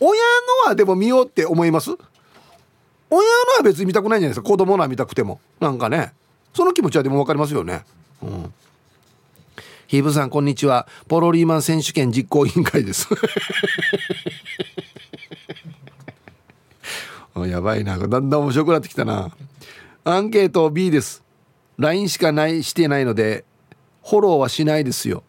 [0.00, 0.20] 親
[0.64, 1.90] のはでも見ようって思います？
[1.90, 3.24] 親の
[3.58, 4.48] は別に見たくないんじゃないですか。
[4.48, 5.40] 子供のは見たくても。
[5.60, 6.12] なんかね。
[6.54, 7.84] その気持ちはでも分かりますよね。
[8.22, 8.52] うん。
[9.86, 10.88] ヒーブさんこんにちは。
[11.06, 13.08] ポロリーマン選手権実行委員会です。
[17.46, 17.98] やばいな。
[17.98, 19.30] だんだん面白くなってきたな。
[20.08, 21.24] アンケート B です。
[21.78, 23.44] LINE しかないしてないので
[24.04, 25.24] フォローはしないですよ。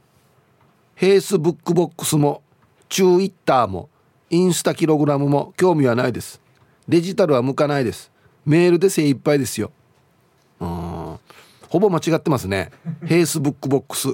[0.94, 2.44] フェイスブックボックスも
[2.88, 3.90] チューイッターも
[4.30, 6.40] インスタキログラムも興味はないです。
[6.88, 8.12] デジタルは向かないです。
[8.46, 9.72] メールで精一杯ですよ。
[10.60, 11.20] うん
[11.70, 12.70] ほぼ間違ってますね。
[13.00, 14.10] フェイスブックボックス。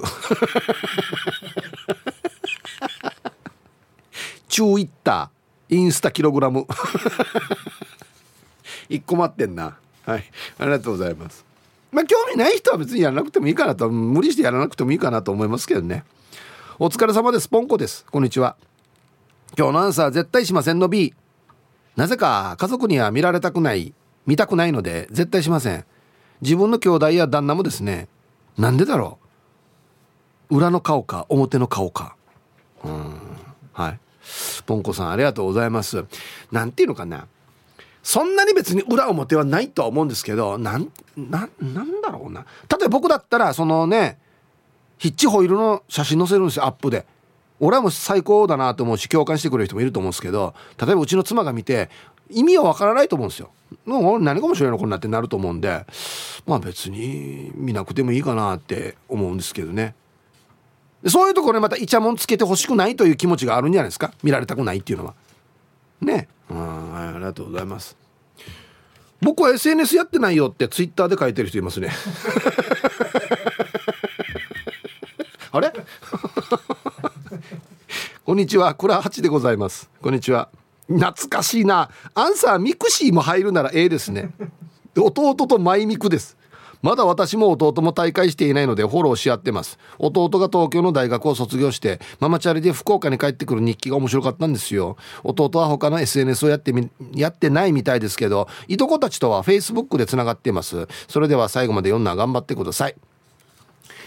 [4.48, 6.66] チューイッターインスタキログラム。
[8.88, 9.76] 一個待ってんな。
[10.06, 10.24] はい。
[10.58, 11.44] ありがとうございます。
[11.90, 16.04] まあ興味ない人は別にやらなくてもいいかなと無理してやらなくてもいいかなと思いますけどね。
[16.78, 17.48] お疲れ様です。
[17.48, 18.04] ポンコです。
[18.10, 18.56] こんにちは。
[19.56, 21.14] 今日のアンサー絶対しませんの B
[21.96, 23.94] なぜか家族には見られたくない。
[24.26, 25.84] 見たくないので絶対しません。
[26.40, 28.08] 自分の兄弟や旦那もですね。
[28.58, 29.18] なんでだろ
[30.50, 30.56] う。
[30.56, 32.16] 裏の顔か表の顔か。
[32.84, 33.20] うん。
[33.72, 34.00] はい。
[34.66, 36.04] ポンコさんありがとうございます。
[36.50, 37.28] なんていうのかな。
[38.04, 42.42] そんなに別に裏表はないとは思うんですけどなんななんだろうな。
[42.68, 44.18] 例えば僕だったらそのね
[44.98, 47.06] ヒッチホイールの写真載せるんですよアップで。
[47.60, 51.88] 俺はもう最高だなと思うし共感してくれる人もいると思うんですけど例えばうちの妻が見て
[52.28, 53.50] 意味はわからないと思うんですよ。
[53.86, 55.86] もう何が面白いのこんなってなると思うんで
[56.46, 59.94] まあ別に見なくてもいいかなって思うんですけどね。
[61.06, 64.12] そういうところにまたイチャモンつけてほしくないという気持ちがあるんじゃないですか。
[64.22, 65.14] 見られたくないっていうのは。
[66.00, 66.28] ね。
[66.50, 67.96] うんありがとうございます。
[69.20, 71.90] 僕は SNS やってないよってツイッターで書いてる人いますね。
[75.50, 75.72] あれ？
[78.24, 78.74] こんにちは。
[78.74, 79.88] 倉八でございます。
[80.02, 80.48] こんにちは。
[80.88, 81.90] 懐かしいな。
[82.14, 84.30] アンサーミクシーも入るなら A ですね。
[84.96, 86.36] 弟とマイミクです
[86.84, 89.78] まだ私も弟も退会していないのでフォローし合ってます。
[89.98, 94.98] 弟が東京の大学を卒業してママチャリで福岡に帰ってくる日記が面白かったんですよ。
[95.22, 100.86] 弟は他の SNS をやってみやってないみたいですけどいとこたちとは Facebook でつながっています。
[101.08, 102.94] それでは最後まで読んだ頑張ってください。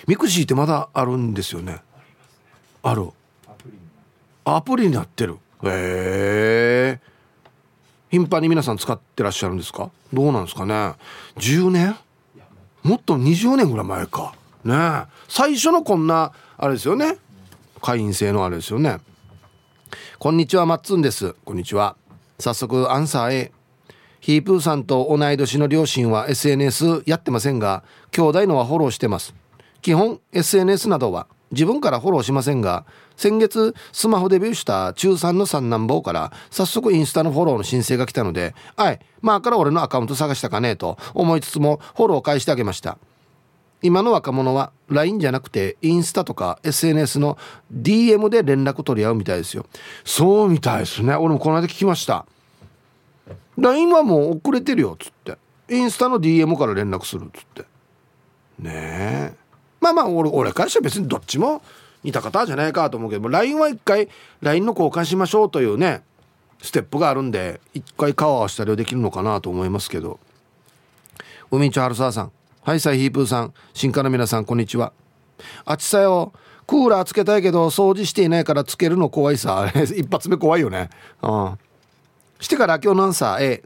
[0.05, 1.79] ミクシーってまだあるんですよね？
[2.83, 3.09] ある。
[4.45, 5.39] アプリになってる。
[5.63, 6.99] へえ。
[8.11, 9.89] 頻繁に皆さん使ってらっしゃるんですか？
[10.13, 10.93] どうなんですかね
[11.37, 11.97] ？10年？
[12.87, 14.33] もっと20年ぐらい前か。
[14.63, 17.17] ね最初のこんなあれですよね。
[17.81, 18.99] 会員制のあれですよね。
[20.17, 21.35] こんにちはマッツンです。
[21.43, 21.97] こんにちは。
[22.39, 23.51] 早速アンサー A
[24.21, 29.35] ヒープーさんと同い年の両親は SNS やってませんが兄弟のはフォローしてます。
[29.81, 42.97] 基本 SNS などは自分からフォローしませんが先月スマホデビューした中3の三男坊から早速インスタのフォローの申請が来たので「はいまあから俺のアカウント探したかね」と思いつつもフォローを返してあげました。
[43.83, 47.37] 今の若者は LINE じゃなくてインスタとか SNS の
[47.71, 49.67] DM で連絡取り合うみたいですよ。
[50.03, 51.15] そうみたいですね。
[51.15, 52.25] 俺もこの間聞きました。
[53.57, 55.37] LINE はもう遅れてるよっつって。
[55.69, 57.61] インスタの DM から連絡するっつって。
[58.59, 59.33] ねえ。
[59.79, 61.61] まあまあ俺俺からしたら別にどっちも
[62.03, 64.09] 似た方じゃないかと思うけども LINE は一回
[64.41, 66.03] LINE の交換しましょうというね
[66.61, 70.19] ステップがあるんで一回顔合わせたりはできるのかなと思いますけど。
[71.49, 72.31] 海ん春沢さん。
[72.61, 73.53] はいサイヒープーさん。
[73.73, 74.91] 新家の皆さんこんにちは。
[75.65, 76.33] あちさよ
[76.65, 79.71] クーラーつけたいけど掃除していないからつけるの怖いさ。
[79.95, 80.89] 一発目怖いよね。
[81.21, 81.57] うん。
[82.39, 83.63] してから今日のアンサー A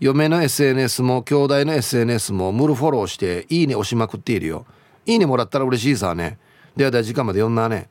[0.00, 4.66] 嫁の SNS も兄弟の SNS もムルフォローしていいね押しまくっているよ。
[5.06, 6.38] いいねもらったら嬉しいさね。
[6.76, 7.88] ではでは時間まで読んだね。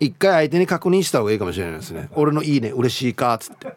[0.00, 2.08] 一回相手に確認した方がいいかもしれないですね。
[2.14, 3.72] 俺のいいね嬉しいかっつって。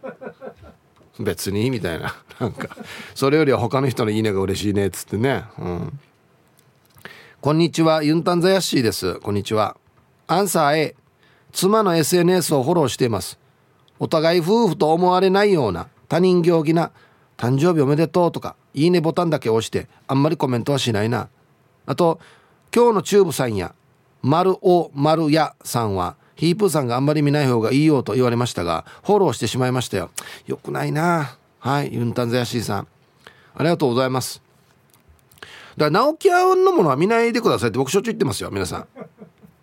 [1.19, 2.15] 別にみたいな。
[2.39, 2.75] なんか
[3.15, 5.43] それよりは他の人のいいねが嬉しいねっつってね。
[5.59, 5.99] うん。
[7.41, 8.03] こんにちは。
[8.03, 9.15] ユンタンザヤッシーです。
[9.15, 9.75] こんにちは。
[10.27, 10.95] アンサー A
[11.51, 13.39] 妻の SNS をフォローしています。
[13.99, 16.91] お互い夫婦と思われないような他人行儀な
[17.37, 21.29] 誕生日おめでとうとかいいねボタンだけ押してあんまりコメントはしないな。
[21.85, 22.19] あと
[22.73, 23.73] 今日のチューブさんや
[24.21, 30.09] 丸尾丸屋さんはヒープーさんがあんまり見ない方がいいよと言われましたがフォローしてしまいましたよ。
[30.47, 31.37] よくないな。
[31.59, 32.87] はいユンタンザヤシーさん。
[33.53, 34.41] ありがとうございます。
[35.77, 38.87] だから直樹アンのものは見ないでくださいって僕しょっちゅう言ってますよ皆さん。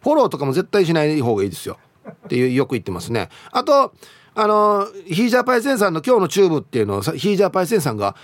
[0.01, 1.79] フォローとかも絶対しない方がいいですよ。
[2.09, 3.29] っていうよく言ってますね。
[3.51, 3.93] あと
[4.35, 8.15] あのヒージャーパイセンさんの今日のチューブっていうのをヒージャーパイセンさんが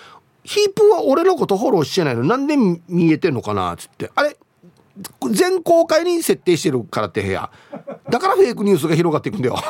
[0.44, 4.10] ヒープは俺のことフォローしてないのなんで見えてんのかなっつって。
[4.14, 4.36] あれ
[5.32, 7.50] 全公開に設定してるからって部屋。
[8.10, 9.56] だからフェイクニュースが広がっていくんだよ。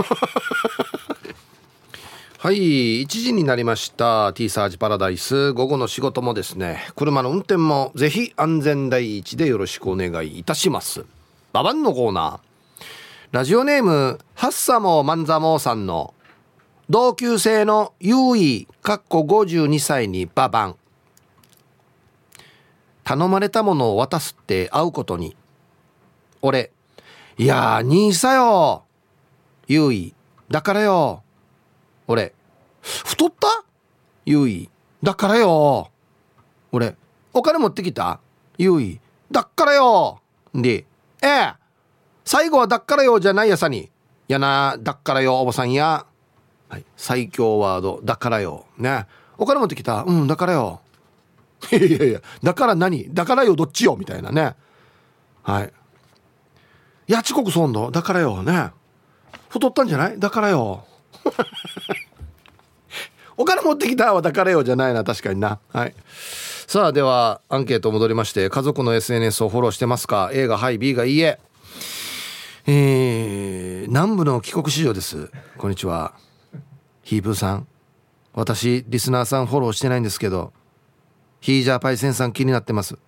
[2.39, 4.35] はい1時になりました。
[4.35, 5.53] T サージパラダイス。
[5.53, 6.89] 午後の仕事もですね。
[6.95, 11.07] 車の運転もぜひ安全第一でよろしくお願いいたします。
[11.53, 12.55] ババンのコーナー。
[13.35, 16.14] ラジオネームハッサモマンザモーさんの
[16.91, 20.77] 同級生のユイかっこ52歳にババン。
[23.05, 25.37] 頼まれたものを渡すって会うことに。
[26.43, 26.71] 俺
[27.39, 28.85] いやー兄さよ。
[29.67, 30.15] ユイ
[30.51, 31.23] だからよ。
[32.07, 32.35] 俺
[32.83, 33.65] 太った？
[34.27, 34.69] ユイ
[35.03, 35.91] だからよ。
[36.71, 36.97] 俺
[37.33, 38.21] お金持ってきた？
[38.59, 40.21] ゆいだからよ。
[40.55, 40.85] で
[41.23, 41.55] ええ
[42.27, 43.91] 最後はだっからよじゃないやさに。
[44.29, 46.05] やなだっからよおばさんや。
[46.69, 46.85] はい。
[46.97, 48.67] 最強ワードだからよ。
[48.79, 49.07] ね。
[49.39, 50.05] お金持ってきた。
[50.07, 50.81] うんだからよ。
[51.73, 53.13] いやいやいやだから何？
[53.15, 53.97] だからよどっちよ？
[53.99, 54.55] みたいなね。
[55.43, 55.73] はい。
[57.07, 58.43] いや遅刻そんどだからよ。
[58.43, 58.71] ね。
[59.49, 60.19] 太ったんじゃない？
[60.19, 60.85] だからよ。
[63.37, 64.63] お金持ってきたはだからよ。
[64.63, 65.05] じゃないな。
[65.05, 65.59] 確かにな。
[65.73, 65.95] はい。
[66.67, 70.79] さあではアンケート戻りまして家族の SNS をフォローしてますか？A がはい。
[70.79, 71.39] B がいいえ。
[72.67, 75.31] えー、南部の帰国子女です。
[75.59, 76.15] こんにちは。
[77.05, 77.67] ヒープーさん。
[78.33, 80.53] 私リスナーさんフォローしてないんですけど
[81.41, 82.99] ヒージャーパイセンさん気になってます。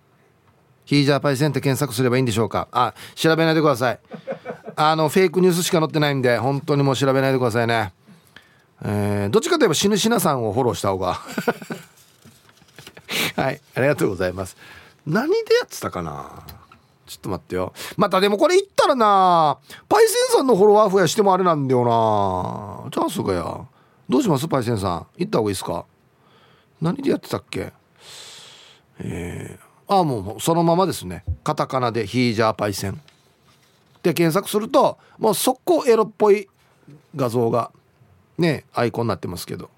[0.85, 2.69] ヒージャーパイセンって検索すればいいんでしょうか？
[2.71, 3.99] あ調べないでください。
[4.77, 7.93] あのフェイクニュースしか載ってないんで本当にもう調べないでくださいね。
[8.85, 11.19] えー、どっちかといえば死ぬしなさんをフォローした方が。
[13.35, 14.55] はいありがとうございます。
[15.05, 16.43] 何でやってたかな？
[17.07, 17.73] ちょっと待ってよ。
[17.97, 19.57] またでもこれ言ったらな
[19.89, 22.89] パイセンさんのフォロワー増やしてもあれなんだよな。
[22.91, 23.65] チャンスがや
[24.09, 24.47] どうします？
[24.47, 25.07] パイセンさん。
[25.17, 25.85] 行った方がいいですか？
[26.81, 27.73] 何でやってたっけ？
[28.99, 31.23] えー、ああもうそのままですね。
[31.43, 33.01] カタカナでヒージャーパイセン。
[34.03, 36.47] で検索するともう速攻エロっぽい
[37.15, 37.71] 画像が
[38.37, 39.69] ねアイコンになってますけど。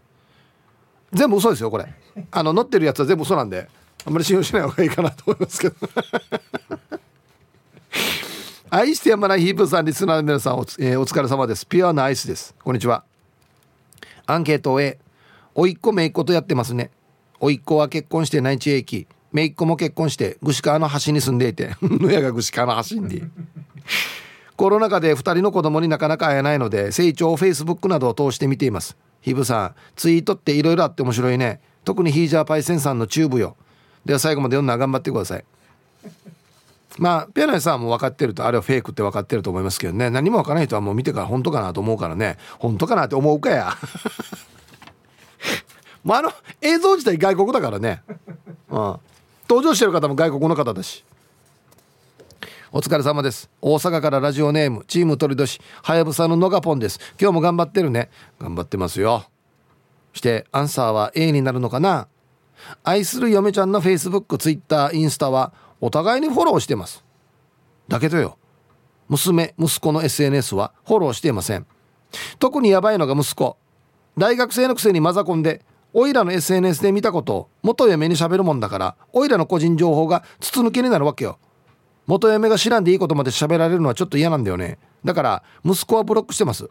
[1.12, 1.92] 全部嘘ですよこれ。
[2.30, 3.68] あの載ってるやつは全部嘘なんで
[4.06, 5.76] あんまり信用しない方がいいかなと思いますけど。
[8.70, 11.66] 愛してやまないヒープさんリスナーの皆さんお,、えー、お疲れ様です。
[11.66, 12.54] ピュアなアイスです。
[12.64, 13.09] こんにちは。
[14.30, 15.00] アンケート A
[15.56, 16.92] おいっ子めいっ子とやってますね。
[17.40, 21.76] おいっ子は結婚して内地駅めいっ子も結婚して串川の端に住んでいて。
[21.82, 23.24] 野屋が串川の端に。
[24.56, 28.96] コロナ禍で2人の子供になかなか会えないので成長をフェイスブックなどを通して見ています。
[29.22, 31.60] ヒブさんツイートっていろいろあって面白いね。
[31.84, 33.56] 特にヒージャーパイセンさんのチューブよ。
[34.06, 35.46] では最後まで読んだら頑張ってください。
[37.00, 40.10] まあピアノさんも分かってるとあれはフェイクって分かってると思いますけどね。
[40.10, 42.38] 何も分からない人はもう見てから本当かなと思うからね。
[42.60, 43.74] 本当かなって思うかや。
[46.04, 46.32] もうあの
[46.62, 48.04] 映像自体外国だからね、
[48.70, 49.00] うん、
[49.50, 51.06] 登場してる方も外国の方だし。
[52.72, 53.50] お疲れ様です。
[53.62, 55.62] 大阪からラジオネームチーム鳥年。
[55.82, 57.00] はやぶさののがぽんです。
[57.20, 58.10] 今日も頑張ってるね。
[58.40, 59.26] 頑張ってますよ。
[60.14, 62.08] してアンサーは A になるのかな。
[62.84, 67.04] 愛する嫁ちゃんの Facebook、Twitter、インスタはお互いにフォローしてます。
[67.88, 68.38] だけどよ。
[69.08, 71.66] 娘息子の SNS はフォローしていません。
[72.38, 73.58] 特にヤバいのが息子。
[74.18, 75.62] 大学生のくせにマザコンで
[75.94, 81.40] おいらの SNS で見たことを元嫁に喋るもんだからおいらの個人情報が筒抜けになるわけよ。
[82.06, 84.78] 元嫁が知らんでいいことまで喋られるのはちょっと嫌なんだよね。
[85.06, 86.70] だから息子はブロックしてます。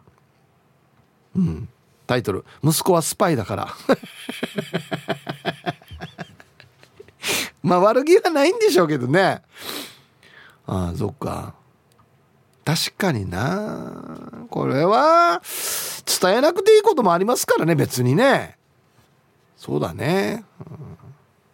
[1.37, 1.69] うん。
[2.09, 3.69] タイトル「息子はスパイだから」
[7.63, 9.43] まあ悪気はないんでしょうけどね。
[10.67, 11.55] ああそっか。
[12.65, 14.47] 確かにな。
[14.51, 15.41] これは
[16.21, 18.59] 伝えなくていいこともありますからね別にね。
[19.57, 20.45] そうだね、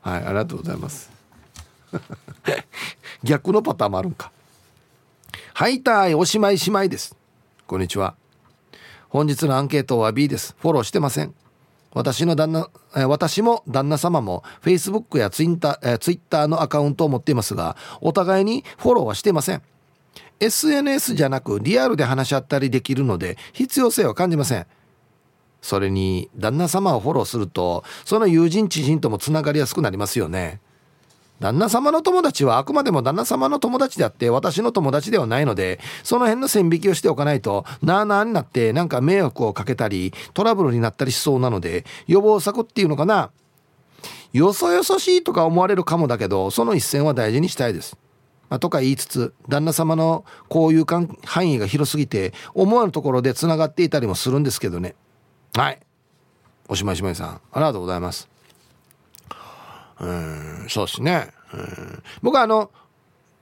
[0.03, 1.11] はいありがとうございます。
[3.23, 4.31] 逆のパターンもあるんか。
[5.55, 7.17] はいたいおしまいしまいです。
[7.67, 8.15] こんにちは。
[9.09, 10.57] 本日のアンケートは B です。
[10.59, 11.35] フォローしてません。
[11.95, 12.69] 私の旦那
[13.09, 19.63] 私も旦那様も Facebook や Twitter, Twitter のアカウントを持っていますがお互いにフォローはしていません。
[20.41, 24.67] SNS じゃなくリアルで話し合ったりできるので必要性は感じません。
[25.63, 30.61] それに旦那様をフォローするとその友人知人ともつながりやすくなりますよね。
[31.45, 43.31] 旦那様の友達はあくまでも旦那様の友達であって私の友達ではないのでその辺の線引きをしておかないとなあなあになってなんか迷惑をかけたりトラブルになったりしそうなので予防策っていうのかな。
[44.33, 47.99] よそよそしいとか思われるかもだけどその一線は大事にしたいです。
[48.49, 50.87] ま、とか言いつつ旦那様の交友
[51.25, 54.95] 範囲が広すぎて思わぬところでつながっていたりもするんですけどね。
[55.55, 55.81] はい。
[56.69, 57.29] おしまいしまいさん。
[57.29, 58.34] ありがとうございます。
[60.01, 61.31] うんそうですね。
[62.23, 62.71] 僕はあの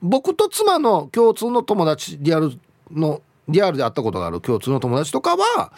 [0.03, 2.53] 僕と妻の共通の友達リアル
[2.91, 5.73] のリアルで会ったことがある共通の友達とかは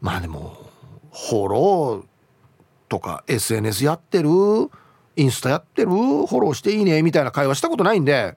[0.00, 0.56] まあでも
[1.12, 2.04] フォロー
[2.88, 4.28] とか SNS やってる
[5.16, 8.36] インスタやってるフォローしていいねみたいな会話したことないんで。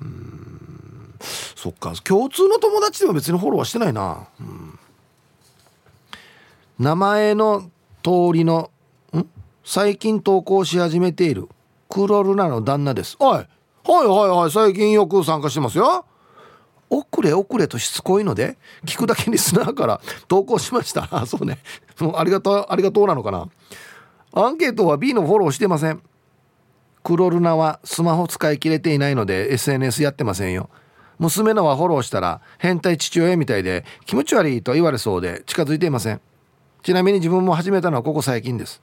[0.00, 1.14] うん。
[1.20, 1.92] そっか。
[2.04, 4.28] 共通の友達でも別にフォローはしてないな、
[6.78, 7.70] 名前の
[8.02, 8.70] 通りの
[9.70, 11.46] 最近投稿し始めている
[11.90, 13.18] クロルナの旦那です。
[13.20, 13.46] おいはい
[14.06, 16.06] はいはい最近よく参加してますよ。
[16.88, 18.56] 遅れ遅れとしつこいので
[18.86, 21.06] 聞くだけにスナーから投稿しました。
[21.14, 21.58] あそうね。
[22.00, 23.46] もうありがとうありがとうなのかな。
[24.32, 26.00] アンケートは B のフォローしてません。
[27.02, 30.70] クロルナはスマホ使い切れていないので SNS やってませんよ。
[31.18, 36.22] 娘のはフォローしたら変態父親みたいで気持ち悪いと言われそうで近づいていません。
[36.82, 38.80] ちなみに自分も始めたのはここ最近です。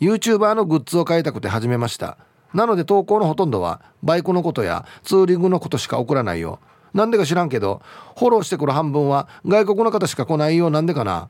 [0.00, 2.18] YouTuber のグッズを買いたくて始めました。
[2.52, 6.60] なので投稿のほとんどはバイクのことやツーリングのことしか送らないよ。
[6.92, 7.82] なんでか知らんけど
[8.16, 10.70] フォローしてくる半分は外国の方しか来ないよ。
[10.70, 11.28] なんでかな。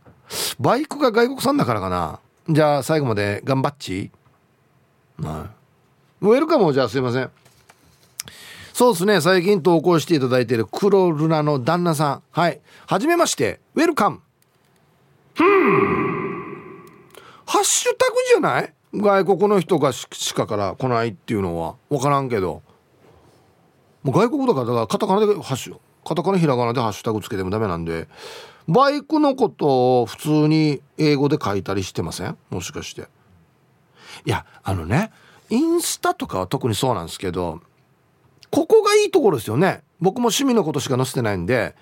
[0.59, 2.21] バイクが外国産だからかな。
[2.49, 4.11] じゃあ最後まで頑張っち。
[5.23, 5.49] は
[6.23, 6.27] い。
[6.27, 7.31] ウェルカムじゃあすいません。
[8.75, 9.21] そうですね。
[9.21, 12.23] 最近投稿していただいている黒ルナの旦那さん。
[12.33, 12.61] はい。
[12.87, 13.61] はじめまして。
[13.75, 14.21] ウェルカム。
[15.35, 16.14] ふん。
[17.47, 18.73] ハッシュタグじゃない？
[18.95, 21.77] 外国の人がしかから来ないっていうのは。
[21.91, 22.63] 分からんけど。
[24.03, 28.09] もう外国だからだからカタカナでハッシュカタカナひらがなでハッシュタグつけてもダメなんで。
[28.67, 32.37] バイクのことを普通に英語で書いたりしてません？
[32.51, 33.09] もしかして。
[34.25, 35.11] いやあのね
[35.51, 37.61] インスタとかは特にそうなんですけど
[38.51, 39.83] ここがいいところですよね。
[40.01, 41.75] 僕も趣味のことしか載せてないんで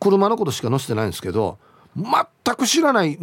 [0.00, 1.58] 車のことしか載せてないんですけど
[1.96, 3.18] 全く知らない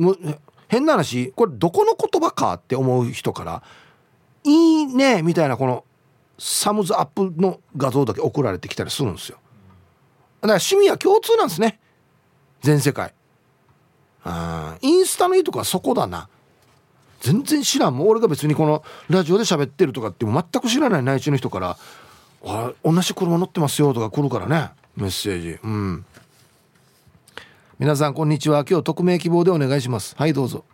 [0.69, 3.63] 変な話これどこの言葉かって思う人から
[4.45, 5.83] 「いいね」みたいなこの
[6.37, 9.37] サムズアップの画像だけ送られてきたりするんですよ。
[10.41, 11.79] だから趣味は共通なんですね。
[12.61, 13.13] 全世界。
[14.23, 16.29] あインスタのいいとこはそこだな。
[17.19, 17.97] 全然知らん。
[17.97, 21.77] もう俺が別にこのラジオで喋ってるとかっても全く知らない内地の人から
[22.85, 24.71] 「同じ車乗ってますよ」とか来るからね。
[24.95, 25.59] メッセージ。
[25.63, 26.05] うん。
[27.79, 28.65] 皆さんこんにちは。
[28.69, 30.13] 今日匿名希望でお願いします。
[30.17, 30.65] はいどうぞ。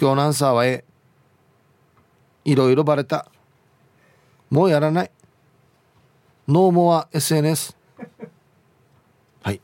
[0.00, 0.84] 今日のアンサーは A
[2.44, 3.26] いろいろバレた。
[4.48, 5.10] もうやらない。
[6.46, 7.76] ノーモア SNS
[9.42, 9.60] はい。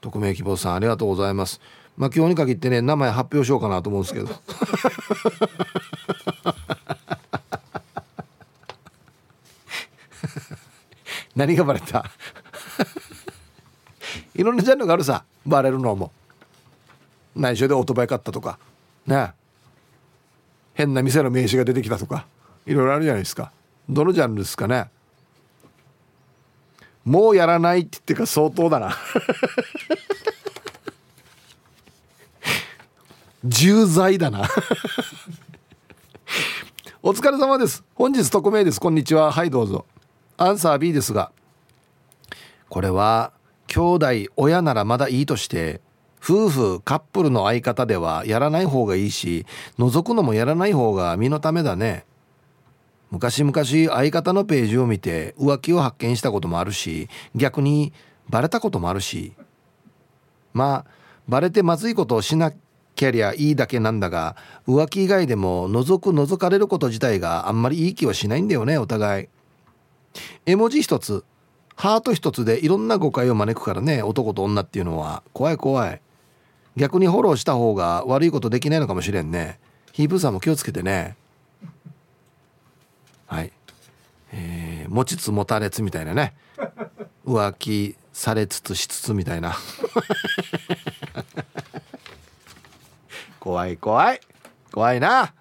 [0.00, 1.60] 匿名希望さんありがとうございます。
[1.98, 4.30] まあ今日に限ってね名前発表しようかなと思うんですけど。
[11.36, 12.10] 何がバレた？
[14.36, 15.24] いろんなジャンルがあるさ。
[15.46, 16.12] バレるのも。
[17.34, 18.58] 内緒でオートバイ買ったとか。
[19.06, 19.32] ね。
[20.74, 22.26] 変な店の名刺が出てきたとか。
[22.66, 23.50] いろいろあるじゃないですか。
[23.88, 24.90] どのジャンルですかね。
[27.02, 28.94] もうやらないって言ってか相当だな。
[33.42, 34.46] 重罪だな。
[37.02, 37.82] お疲れ様です。
[37.94, 38.80] 本日特命です。
[38.80, 39.32] こんにちは。
[39.32, 39.86] はいどうぞ。
[40.36, 41.32] アンサー B ですが。
[42.68, 43.32] これは
[43.66, 44.06] 兄弟
[44.36, 45.80] 親ならまだいいとして
[46.22, 49.46] 夫婦カップルの相方ではやらない方がいいし
[49.78, 52.04] 覗くのもやらない方が身のためだね。
[53.10, 57.92] 昔々相方のページを見て浮気を発見したこともあるし逆に
[58.28, 59.32] バレたこともあるし。
[60.52, 60.86] まあ
[61.28, 62.52] バレてまずいことをしな
[62.94, 64.36] きゃりゃいいだけなんだが
[64.66, 69.28] 浮気以外でも覗く覗かれること自体があんまりいい気はしないんだよねお互い。
[70.46, 71.24] 絵文字一つ。
[71.76, 75.22] ハート一つでいろんな誤解を招くからね男と女っていうのは。
[75.32, 76.00] 怖い怖い。
[76.76, 79.58] 逆にフォローした方が悪いことできないのかもしれんね。
[79.92, 81.16] ヒープーさんも気をつけてね。
[83.26, 83.52] はい。
[84.32, 86.34] えー、持ちつ持たれつみたいなね。
[87.26, 89.54] 浮気されつつしつつみたいな。
[93.40, 94.20] 怖い怖い。
[94.72, 95.32] 怖いな。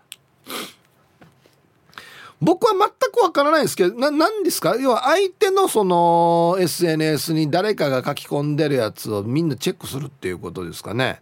[2.41, 4.75] 僕は全くわからないですけどな何ですか？
[4.75, 11.21] 要は相手のその SNS に誰かが書き込んでるやつをみんなチェックするっていうことですかね。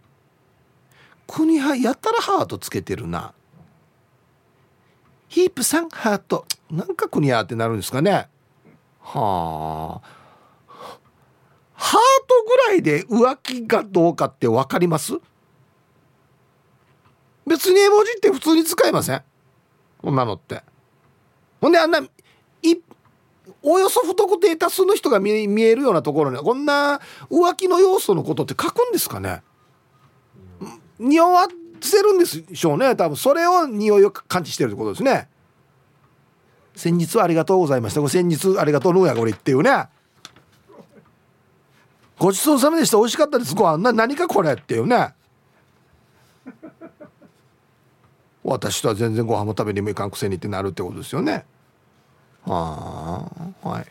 [1.26, 3.32] 国はやたらハートつけてるな。
[5.28, 6.46] ヒープさんハート。
[6.70, 8.28] なんか国やってなるんですかね。
[9.00, 10.08] はあ。
[11.74, 15.14] ハートぐらいで浮気がどうかって分かります？
[17.46, 19.22] 別に絵文字って普通に使えません？
[20.02, 20.62] こんなのって。
[21.64, 22.76] ほんであんない
[23.62, 27.00] およそ不特定多数の人が見えるようなところにこんな
[27.30, 29.42] 浮気の要素のことって書くんですかね？
[30.98, 31.48] 匂わ
[31.80, 33.16] せるんでしょうね多分。
[33.16, 35.30] それを匂いを感知してるってことですね。
[36.74, 38.06] 先日はありがとうございました。
[38.10, 39.86] 先日ありがとうのやこれっていうね。
[42.18, 42.98] ごちそうさまでした。
[42.98, 43.54] 美味しかったです。
[43.54, 43.78] ご飯。
[43.78, 45.14] な何かこれっていうね。
[48.42, 51.46] 私とは全然ご飯も食べにもいかんくせにってなるってことですよね。
[52.46, 53.26] は
[53.62, 53.86] あはい。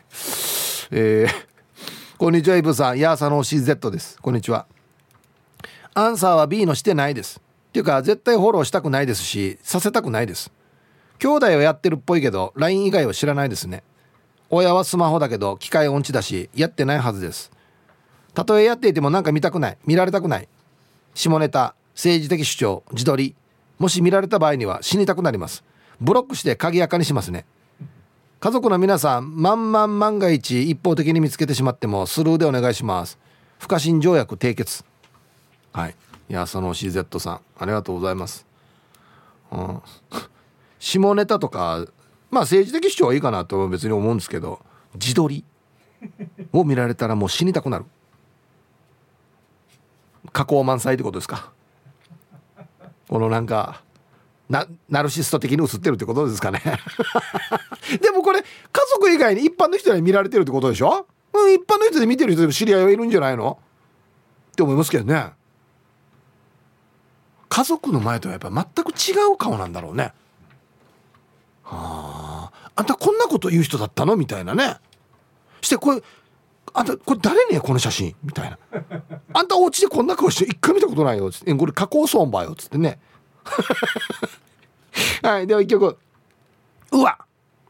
[0.91, 1.30] えー、
[2.20, 2.99] こんにちはイブさん。
[2.99, 4.20] ヤーサの CZ です。
[4.22, 4.68] こんにちは。
[5.95, 7.41] アンサーは B のしてないです。
[7.70, 10.51] っていうか絶対フォローしたくないですしさせたくないです。
[11.18, 13.84] 兄弟はやってるっぽいけど LINE 以外は知らないですね。
[14.51, 17.51] 親はスマホだけど機械音痴だしやってないはずです。
[18.36, 19.78] たとえやっていてもなんか見たくない。
[19.88, 20.47] 見られたくない。
[21.16, 23.34] 下ネタ政治的主張自撮り。
[23.80, 25.64] もし見られた場合には死にたくなります。
[25.99, 27.45] ブロックして鍵垢にしますね。
[28.44, 33.18] 家族の皆さん万万万が一一方的に見つけてしまってもスルーでお願いします。
[33.58, 34.84] 不可侵条約締結。
[35.72, 35.96] はい。
[36.28, 38.46] いやその CZ さんありがとうございます。
[39.50, 39.82] うん。
[40.78, 41.86] 下ネタとか
[42.32, 44.60] まあ政治的主張はいいかなと別に思うんですけど
[44.96, 45.46] 自撮り
[46.52, 47.86] を見られたらもう死にたくなる。
[50.34, 51.50] 加工満載ってことですか。
[53.08, 53.84] このなんか
[54.89, 56.62] ナルシスト的に映ってるってことですかね。
[58.01, 58.45] でもこれ家
[58.93, 63.60] 族以外に一般の人に見られてるってことでしょ、うん、一般の人で見てる人でも知り合いはいるんじゃないの？
[64.51, 65.32] って思いますけどね。
[67.49, 70.14] 家族の前とはやっぱ全く違う顔なんだろうね。
[71.64, 72.72] はあ。
[72.76, 74.16] あんたこんなこと言う人だったの？
[74.16, 74.78] みたいなね。
[75.62, 76.01] してこれ
[76.74, 77.60] あんたこれ誰ね？
[77.60, 78.16] この写真。
[78.24, 78.58] みたいな。
[79.34, 81.32] あんたお家でこんな顔して一回見たことないよ。
[81.32, 82.56] つってこれ加工損ばよ。
[82.56, 82.99] つってね。
[85.24, 85.98] はいでは一曲。
[86.91, 87.18] うわ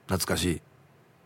[0.08, 0.62] 懐かしい。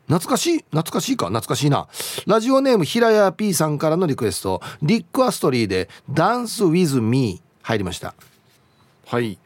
[0.08, 0.58] 懐かしい？
[0.60, 1.26] 懐かしいか？
[1.28, 1.88] 懐かしいな。
[2.28, 4.62] ラジオネーム平屋 P さんからのリクエスト。
[4.82, 8.14] リック・アストリーで「ダンス・ウィズ・ミー」入りました。
[9.08, 9.38] はい。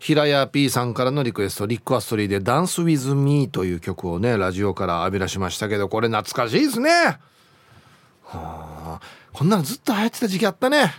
[0.00, 1.66] 平屋 P さんからのリクエスト。
[1.66, 6.90] リック・アストリーで「ダンス・ウィズ・ミー」という曲をねラジオから浴び出しましたけどこれ懐かしいですね。
[6.90, 7.18] は
[8.34, 9.00] あ。
[9.32, 10.94] こんなのずっと流行ってた時期あったね。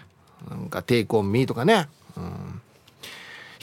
[0.49, 1.87] なんか「テイクオン・ミー」とかね。
[2.17, 2.52] うん。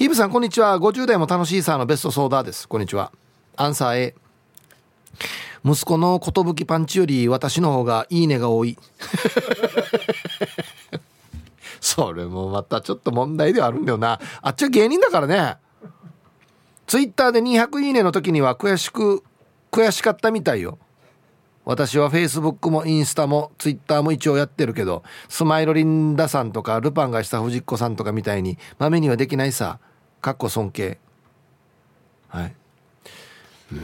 [0.01, 0.79] ヒブさんこんにちは。
[0.79, 2.67] 50代も楽しいさのベストソーダです。
[2.67, 3.13] こんにちは。
[3.55, 4.15] アンサー A
[5.63, 8.79] 息子の寿パンチより私の方がいいねが多い。
[11.83, 14.19] それもまたちょっと問題ではあるんだよな。
[14.41, 15.59] あっちは芸人だからね。
[16.87, 19.23] ツイッターで200いいねの時には悔しく
[19.71, 20.79] 悔しかったみたいよ。
[21.67, 29.79] 私はフェイスブックもインスタもツイッターも一応やってるけどスマイルリンダさんとかルパンがした藤子さんとかみたいにまめにはできないさ。
[30.21, 30.99] かっこ尊敬。
[32.29, 32.55] はい。
[33.73, 33.81] うん。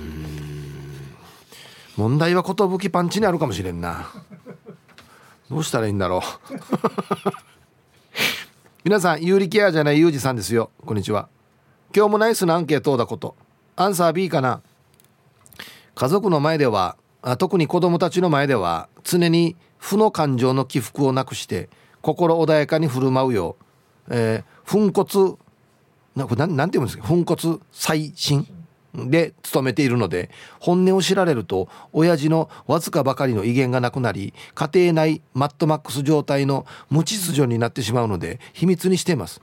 [1.96, 4.08] 問題は寿パンチにあるかもしれんな。
[5.50, 6.20] どうしたらいいんだろう。
[8.84, 10.70] 皆さん有利ケアじゃないユージさんですよ。
[10.84, 11.28] こんにちは。
[11.94, 13.34] 今日もナイスなアンケートをだこと。
[13.74, 14.60] アンサー B かな。
[15.94, 16.96] 家族の前では
[17.38, 21.70] 特に子供たちの前では常に負の感情の起伏をなくして
[22.02, 23.56] 心穏やかに振る舞うよ
[24.08, 25.38] う、えー、粉骨
[26.16, 27.06] なこれなんて言うんですか？
[27.06, 28.46] 粉骨最新
[28.94, 39.42] で勤めているので本音を知られると親父のわずかばかりの威厳がなくなり家庭内マットマックス状態の無秩序になってしまうので秘密にしています。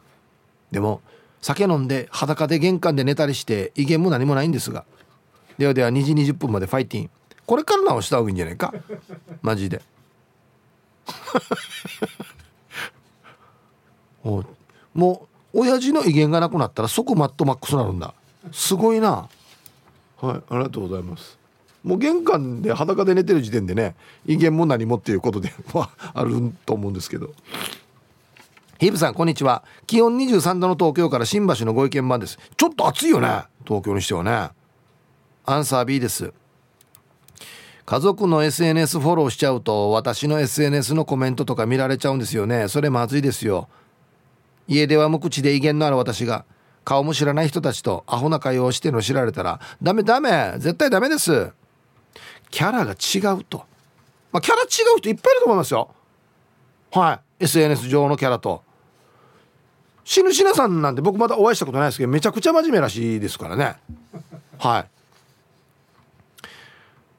[0.72, 1.02] でも
[1.42, 4.86] 酒飲んで裸で玄関で寝たりして威厳も何もないんですが
[5.60, 7.10] ではでは2時20分までファイティン。
[7.46, 8.74] これから直した方がいいんじゃないか？
[9.44, 9.84] マジで。
[14.24, 14.48] もう
[15.54, 18.14] 親父の威厳がなくなったら即マットマックスになるんだ。
[18.52, 19.30] すごいな。
[20.18, 21.38] はいありがとうございます。
[21.84, 23.96] もう玄関で裸で寝てる時点でね
[24.26, 27.32] 威厳も何もっていうことで はあると思うんですけど。
[28.80, 29.64] ヒブさんこんにちは。
[29.86, 32.40] 気温23度の東京から新橋のご意見番です。
[32.58, 33.44] ちょっと暑いよね。
[33.66, 34.50] 東京にしてはね。
[35.46, 36.34] アンサー B です。
[37.86, 42.68] 家族の SNS フォローしちゃうと私の SNS のコメントとか見られちゃうんですよね。
[42.70, 43.68] それまずいですよ
[44.68, 46.46] 家では無口で威厳のある私が
[46.84, 51.52] 顔も知らない人たちとアホな会話をしての知られたらダメダメ絶対ダメです。
[52.50, 53.66] キャラが違うと、
[54.32, 55.90] まあ、キャラ違う人いっぱいいると思いますよ。
[56.92, 57.44] はい。
[57.46, 58.62] SNS 上のキャラと。
[60.04, 63.78] 死ぬしなさんなんて僕まだお会いしたことないですけどめちゃくちゃ真面目らしいですからね。
[64.60, 64.86] はい。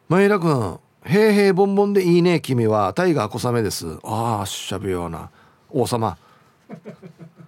[0.09, 2.93] 前田君平平ボンボンでいいね君は。
[2.95, 3.99] タイガー小雨です。
[4.05, 5.31] ああしゃべような。
[5.71, 6.17] 王様。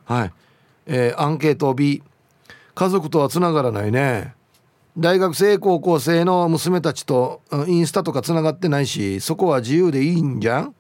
[0.07, 0.33] はい。
[0.87, 2.03] えー、アンケート B
[2.75, 4.35] 家族とはつながらないね。
[4.97, 10.75] 大学生高校生の娘たちとインスタとかつながってないしそこは自由でいいんじゃん？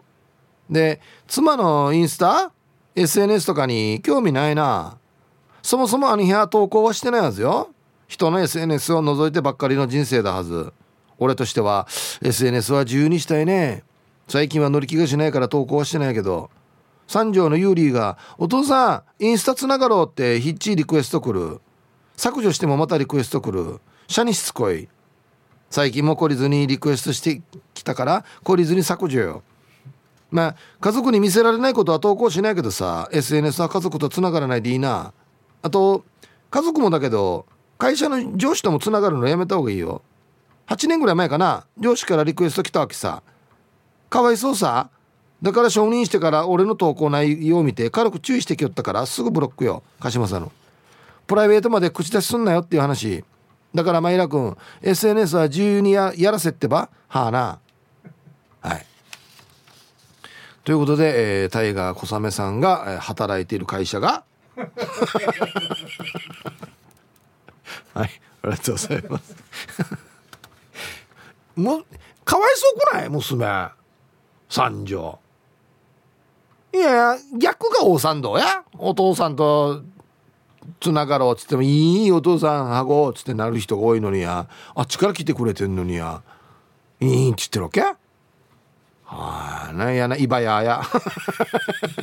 [0.70, 2.50] で妻のインスタ
[2.94, 4.96] ？SNS とかに興味ないな。
[5.62, 7.68] そもそもあの部屋投稿はしてないはずよ。
[8.08, 10.72] 人の SNS を覗いてばっかりの人生だはず。
[11.18, 11.86] 俺としては
[12.22, 13.82] SNS は自由にしたいね。
[14.28, 16.50] 最近は乗り気がしないから投稿はしてないけど。
[17.06, 21.60] 三条のユーリーが「お父さんインスタつながろう」ってヒッチリクエスト来る。
[22.16, 23.80] 削除してもまたリクエスト来る。
[24.08, 24.88] 社にしつこい。
[25.70, 27.42] 最近も懲りずにリクエストして
[27.74, 29.42] きたから懲りずに削除よ。
[30.30, 35.12] まあ家族に見せられないことは投稿しないけどさ SNS は家族とつながらないでいいな。
[35.62, 36.04] あと
[36.50, 37.46] 家族もだけど
[37.78, 40.02] 会社の上司ともつながるのやめた方がいいよ。
[40.68, 41.66] 8年ぐらい前かな。
[41.78, 43.22] 上司からリクエスト来たわけさ。
[44.08, 44.90] かわいそうさ。
[45.42, 49.82] だから承認してから俺の投稿内容を見て軽く注意してきよったからすぐブロックよ。
[50.00, 50.52] 鹿島さんの。
[51.26, 53.24] プライベートまで口出しすんなよっていう話。
[53.74, 57.58] だからマイラ君 SNS は自由にやらせってばはあな。
[58.60, 58.86] はい。
[60.64, 64.24] ということで、えー、タイガー小雨さんが、えー、働いている会社が。
[64.56, 64.64] は
[68.04, 68.04] い。
[68.04, 68.08] あ
[68.44, 69.36] りがとうございます。
[71.56, 71.82] も
[72.24, 73.08] かわいそうくない？
[73.10, 73.68] 娘。
[74.48, 75.18] 三女
[76.76, 78.62] いや逆が大三道や？
[78.76, 79.82] お父さんと
[80.78, 84.46] つながろうっつってもいいお父さんはごっつってなる人が多いのにや。
[84.74, 86.22] あっちから来てくれてんのにや。
[87.00, 87.80] いいんっつってるわけ？
[87.80, 87.96] は
[89.04, 90.82] あなんやなイバヤや。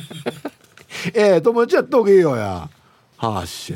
[1.14, 2.68] ええ友達やっとけよや。
[3.16, 3.74] はあし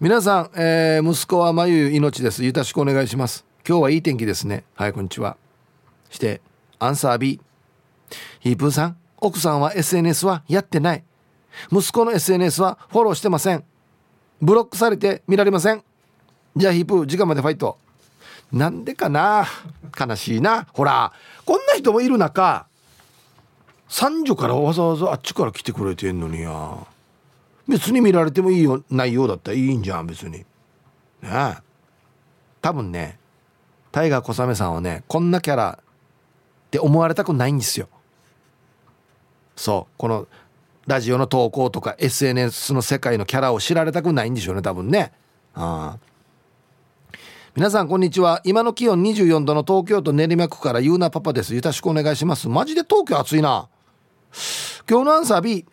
[0.00, 2.42] 皆さん、えー、息子はまゆ命です。
[2.42, 3.44] よろしくお願いします。
[3.68, 4.64] 今日はいい天気ですね。
[4.74, 5.36] はいこんにちは。
[6.08, 6.40] して
[6.78, 7.38] アンサー B
[8.40, 9.01] ヒープーさん。
[9.24, 11.04] 奥さんは SNS はやってない。
[11.70, 13.64] 息子の SNS はフォローしてません。
[14.40, 15.84] ブロックされて見られません。
[16.56, 17.78] じゃあヒープ時間までファイト。
[18.50, 19.46] なんでかな？
[19.98, 20.66] 悲しいな。
[20.72, 21.12] ほら
[21.44, 22.66] こんな人もいる中
[23.88, 26.78] 三女からわざわざあっちから来てくれてんのにや。
[27.68, 30.38] 別に見られてもいいよ内容だったらいいんじゃん別に。
[30.38, 30.44] ね
[31.22, 31.54] え。
[32.60, 33.20] 多分ね
[33.92, 37.88] タイガー小雨さんはねこんなキャラって思われたくないんですよ。
[39.56, 39.94] そう。
[39.98, 40.26] この
[40.86, 45.12] ラジオの投稿とか SNS の世界のキャラを知られたくないんでしょうね多分ね。
[45.54, 45.98] あ
[47.54, 48.40] 皆さんこんにちは。
[48.44, 51.54] 今の気温24度の東京都練馬区からゆうなパパです。
[51.54, 52.48] よろしくお願いします。
[52.48, 53.68] マジで東京暑いな。
[54.88, 55.66] 今日のアンサー B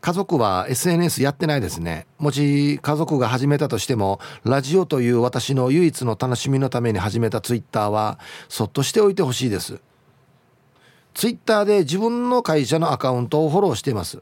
[0.00, 2.06] 家族は SNS やってないですね。
[2.18, 8.18] もし家族が始めたとしてもラジオという私の唯一の楽しみのために始めた Twitter は
[8.50, 9.80] そっとしておいてほしいです。
[11.14, 14.20] ツイッターで自分の会社のアカウントをフォローしています。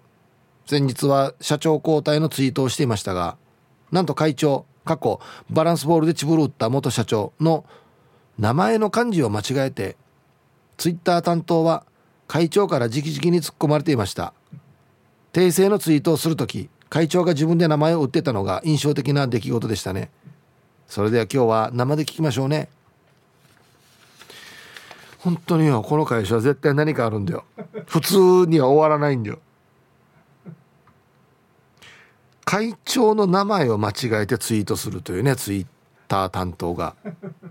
[0.66, 3.36] 先日は社長交代のツイートをしていましたが
[3.90, 5.20] なんと会長過去
[5.50, 7.64] バランスボールでチブル打った元社長の
[8.38, 9.96] 名前の漢字を間違えて
[10.76, 11.84] ツイッター担当は
[12.28, 14.32] 会長から直々に突っ込まれていました。
[15.32, 20.10] 訂正のツイートをする時会長が自分で名前を打ってたのが印象的な出来事でしたね。
[20.86, 22.68] それでは今日は生で聞きましょうね。
[25.22, 27.44] 本当によこの会社は絶対何かあるんだよ。
[27.86, 28.16] 普通
[28.48, 29.38] には終わらないんだよ。
[32.44, 33.92] 会長の名前を間違
[34.22, 35.66] えてツイートするというねツイッ
[36.08, 36.96] ター担当が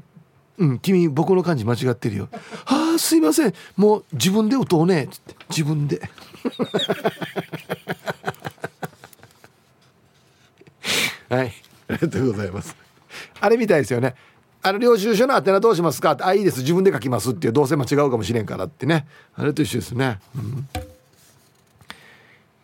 [0.60, 2.28] 「うん君僕の漢字間違ってるよ」
[2.68, 3.54] 「ああすいません。
[3.78, 6.02] もう自分で打とうね」っつって自分で。
[11.30, 11.54] はい。
[11.88, 12.76] ありがとうございます。
[13.40, 14.16] あれみたいですよね。
[14.64, 16.12] あの領収書の宛名どうしますか？
[16.12, 16.60] ってあいいです。
[16.60, 19.08] 自分で書きますっていうどうせ間違うかもしれんからってね。
[19.36, 20.20] あれと一緒ですね、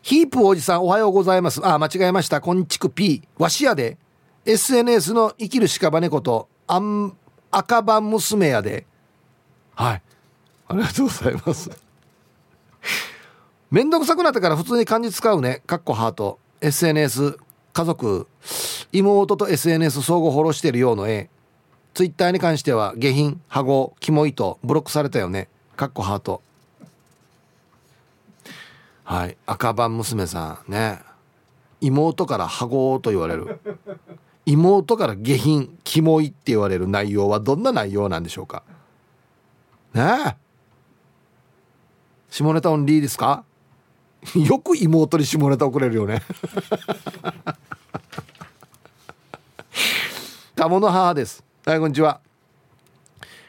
[0.04, 1.60] ヒープおじさんおはようございます。
[1.66, 2.40] あ間違えました。
[2.40, 3.98] こんちく P わしやで。
[4.46, 7.18] SNS の生きる屍ことあん
[7.52, 8.86] 赤番娘やで。
[9.76, 10.02] はい。
[10.70, 11.70] ありがとうございます。
[13.70, 15.62] めんどくさくなったから普通に漢字使うね。
[15.66, 16.40] かっこハート。
[16.62, 17.38] SNS
[17.74, 18.28] 家族
[18.94, 21.30] 妹と SNS 相互フォローしてるようの絵。
[21.98, 25.48] ツイッターに関しては下品ハゴキモいとブロックされたよね。
[25.76, 26.44] かっこハート。
[29.04, 29.36] はい。
[29.48, 31.00] 赤番娘さんね。
[31.82, 33.60] 妹からハゴと言われる。
[34.46, 38.62] 妹から下品キモいって言われる内容はどんな内容なんでしょうか。
[39.96, 40.36] ねえ。
[42.30, 43.44] 下ネタオンリーですか？
[44.36, 46.22] よく妹に下ネタ送れるよね。
[50.56, 51.47] 鴨の母です。
[51.68, 52.22] はいこんにちは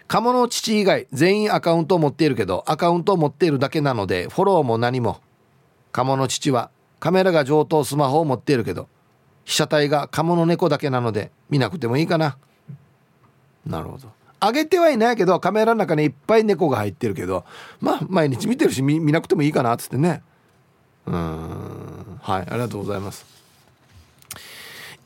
[0.08, 5.20] 鴨の父以外全員アカウントを持っているけどアカウントを持っているだけなのでフォローも何も。
[5.92, 8.88] 鴨の父はカメラが上等スマホを持っているけど
[9.44, 12.38] 被写体が鴨の猫だけなので見なくてもいいかな。
[13.64, 14.10] なるほど。
[14.40, 17.44] 上げてはいないけどカメラの中にいっぱい猫が入ってるけど
[17.80, 20.24] まあ毎日見てるし見なくてもいいかなっつってね。
[21.06, 22.18] うん。
[22.20, 23.37] はいありがとうございます。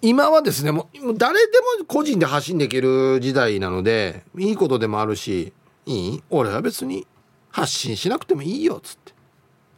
[0.02, 5.54] 今はですねもう誰でも個人で発信できる時代なのでいいことでもあるし
[5.86, 6.22] いい？
[6.28, 7.06] 俺は別に
[7.50, 9.12] 発信しなくてもいいよっつって。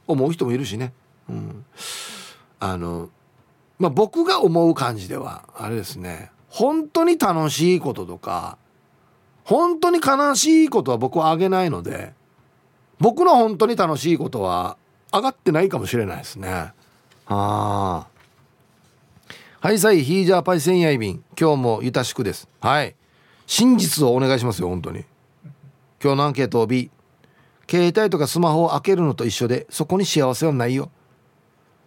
[0.06, 0.92] 思う人もいるしね、
[1.30, 1.64] うん、
[2.60, 3.08] あの
[3.78, 6.30] まあ僕が思う感じではあれですね。
[6.50, 8.58] 本当に楽しいこととか
[9.44, 12.12] 本当に悲しいことは僕はあげないので
[12.98, 14.76] 僕の本当に楽しいことは
[15.10, 16.50] 上がってないかもしれないですね。
[16.50, 16.74] あ
[17.26, 18.06] あ
[19.64, 22.50] はいさいヒージャーパイセンヤイビン今日もゆたしくです。
[22.60, 22.94] はい。
[23.46, 25.06] 真実をお願いしますよ本当に。
[26.02, 26.90] 今日のアンケートを B
[27.66, 30.90] 携帯とかスマホを開けるのと一緒でそこに幸せはないよ。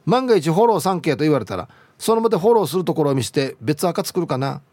[0.07, 1.69] 万が一フォロー 3K と言われたら
[1.99, 4.63] その場でフォローするところを見せて別赤作るかな。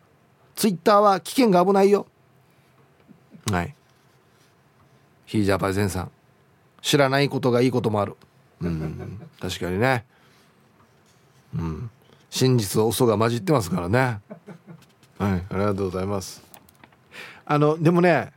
[0.54, 2.06] ツイッターは危険が危ないよ。
[3.52, 3.74] はい。
[5.26, 6.10] ヒージャーパイセンさん。
[6.80, 8.16] 知らないことがいいこともある。
[8.62, 9.20] うん。
[9.42, 10.06] 確かにね。
[11.54, 11.90] うん。
[12.34, 13.98] 真実は嘘が混じってますからね。
[15.18, 16.42] はいありがとうございます。
[17.46, 18.32] あのでもね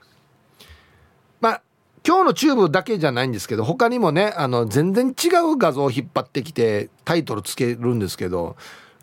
[1.41, 1.61] まあ
[2.05, 8.55] 今日のチューブだけじゃないんですけど他にもねあの全然違う画像を引っ張ってきてタイトルつけるんですけど、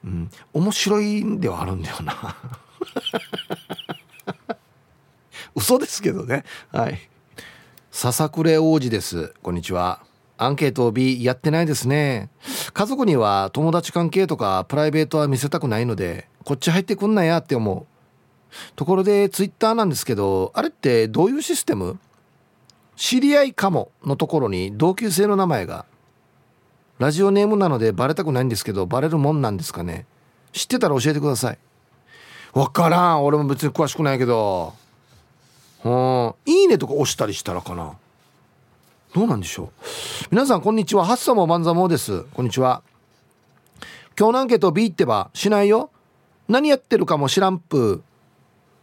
[0.04, 2.36] うん、面白いんではあるんだよな。
[5.56, 6.44] 嘘ですけどね。
[6.70, 7.00] はい。
[7.90, 9.34] 笹暮王子です。
[9.42, 10.03] こんにちは。
[10.36, 12.28] アンケートを B やってないですね。
[12.72, 17.86] 家族には友達関係とかプライベートは見せたくないのでこっち入ってくんなやって思う。
[18.76, 21.98] ところでツイッターなんですけどあれってどういうシステム？
[22.96, 25.84] 知り合いかものところに同級生の名前が
[26.98, 30.06] ラジオネームなのでバレたくないんですけどバレるもんなんですかね？
[30.52, 31.58] 知ってたら教えてください。
[32.52, 33.24] わからん。
[33.24, 34.74] 俺も別に詳しくないけど。
[35.82, 36.34] うん。
[36.46, 37.94] いいねとか押したりしたらかな。
[39.14, 39.68] どうなんでしょう？
[40.32, 41.04] 皆さんこんにちは。
[41.04, 42.24] ハッサモマンザモです。
[42.34, 42.82] こんにちは。
[44.18, 45.90] 今日のアンケート B ってばしないよ。
[46.48, 48.02] 何やってるかも知らんぷ。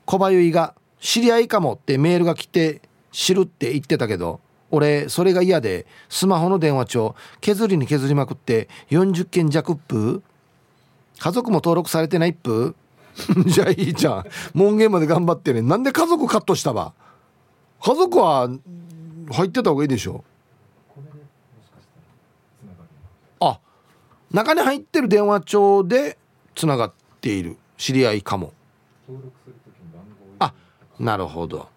[0.05, 10.23] 小林が知り合いかもってメールが来て知るって言ってたけど俺それが嫌でスマホの電話帳削りに削りまくって40件弱っぷ。
[11.19, 12.73] 家族も登録されてないっぷ。
[13.47, 14.25] じゃあいいじゃん。
[14.53, 16.93] 門限まで頑張ってねなんで家族カットしたば？
[17.83, 18.47] 家族は
[19.31, 20.23] 入ってた方がいいでしょ。
[23.39, 23.59] あ
[24.31, 26.17] 中に入ってる電話帳で
[26.55, 27.57] つながっている。
[27.77, 28.53] 知り合いかも。
[30.39, 30.53] あ
[30.99, 31.67] なるほど。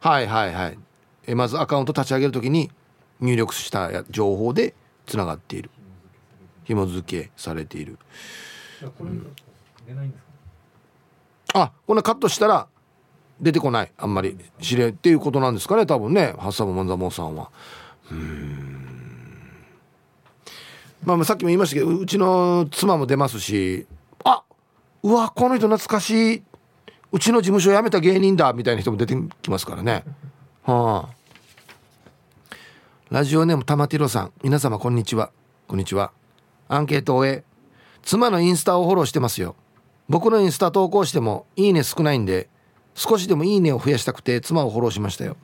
[0.00, 0.78] はいはいはい。
[1.26, 2.70] えまずアカウント立ち上げるときに
[3.20, 4.74] 入力した情報で
[5.06, 5.70] つながっている。
[6.66, 7.96] 紐付けされている、
[9.00, 9.32] うん、
[11.54, 12.66] あこんなカットしたら
[13.40, 17.50] 出てこないあんまり知れっていうことなんですかね多分ねハッサムマンザモンさんは。
[18.10, 18.86] うん。
[21.04, 23.86] まあさっきも言いましたけどうちの妻も出ますし
[24.24, 24.42] あ
[25.02, 26.42] うわこの人懐かしい。
[27.12, 30.04] うちの事務所辞めた芸人だみたいな人も出てきますからね。
[30.64, 31.16] はあ。
[33.10, 34.32] ラジオネーム玉ティロさん。
[34.42, 35.30] 皆様こんにちは。
[35.68, 36.10] こんにちは。
[36.68, 37.44] アンケートを終え
[38.02, 39.54] 妻のインスタをフォローしてますよ。
[40.08, 42.48] 僕のインスタ投稿してもいいね少ないんで
[42.96, 45.36] 少しでもいいねを増やしたくて妻をフォローしましたよ。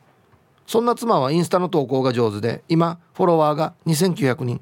[0.66, 4.60] そんな妻はインスタの投稿が上手で今フォロワーが2900人。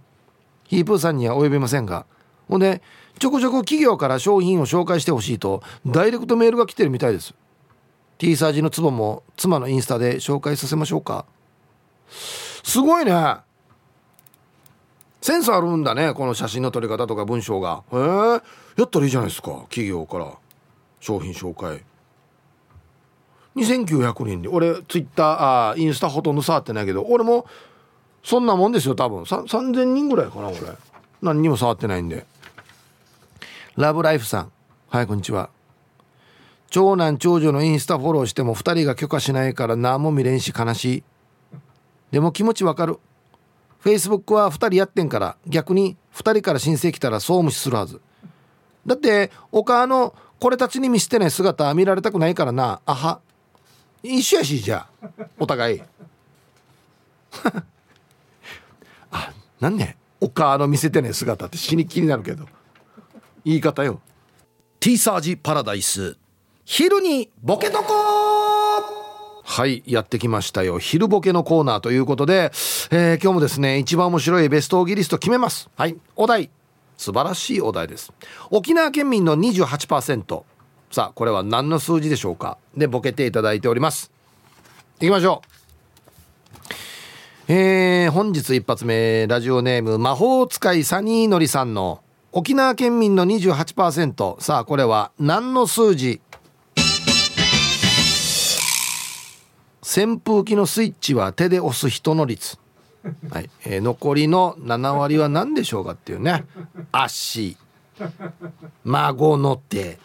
[0.65, 2.05] ヒープーさんには及びませんが。
[2.49, 2.83] ほんで
[3.21, 7.33] ちょこちょこ企業から商品を紹介してほしいとダイレクトメールが来てるみたいです。
[8.19, 11.27] T サージのツボも妻のインスタで紹介させましょうか。
[12.09, 13.37] すごいね。
[15.23, 17.85] センスあるんだねこの写真の撮り方とか文章が。
[17.93, 18.01] へえ
[18.79, 20.33] やったらいいじゃないですか企業から。
[20.99, 21.85] 商品紹介。
[23.61, 25.27] 2900人で俺ツイッター
[25.71, 27.47] あインスタほとんど触ってないけど俺も
[28.23, 29.23] そんなもんですよ多分。
[29.23, 30.59] 3000人ぐらいかな俺。
[31.23, 32.27] 何にも触ってないんで。
[33.77, 34.53] ラブライフさん。
[34.89, 35.51] はいこんにちは。
[36.71, 41.05] 長男長女のインスタフォローしても2人が許可しないから何も見れんし悲しい。
[42.11, 42.99] でも気持ちわかる。
[43.79, 48.01] フェイスブックは2人やってんから逆に2人から申請来たらそう無視するはず。
[48.87, 52.81] だって他のこれたちに見せてない姿見られたくないからな。
[52.85, 53.21] あは
[54.03, 55.09] 一緒やしじゃあ。
[55.39, 55.83] お互い。
[59.11, 62.47] あなんねお母の見せてない姿って死に気になるけど。
[63.45, 64.01] 言い方よ。
[64.81, 66.17] T サージパラダイス。
[66.65, 67.95] 昼にボケとこ
[69.43, 70.79] はいやってきましたよ。
[70.79, 72.53] 昼ボケのコーナーということで、
[72.91, 75.69] えー、今日もですね一番面白いベストオギリスト決めます。
[75.77, 75.97] はい。
[76.17, 76.51] お題。
[76.97, 78.13] 素晴らしいお題です。
[78.51, 80.45] 沖縄県民の28%
[80.91, 82.59] さあこれは何の数字でしょうか？
[82.77, 84.11] でボケていただいております。
[84.99, 85.43] いきましょ
[87.49, 87.53] う。
[87.53, 96.21] えー、本日一発目ラジオネーム魔法使いサニーのりさんの沖縄県民の28%さあこれは何の数字？
[99.83, 102.59] 扇風機のスイッチは手で押す人の率、
[103.31, 103.51] はい。
[103.65, 106.45] えー、残りの7割は何でしょうかっていうね。
[106.91, 107.57] 足。
[108.85, 109.99] 孫の手。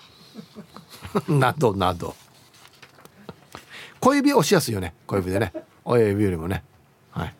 [1.27, 2.15] などなど。
[3.99, 4.93] 小指押しやすいよね。
[5.07, 5.53] 小指でね。
[5.83, 6.63] 親指よりもね。
[7.11, 7.35] はい。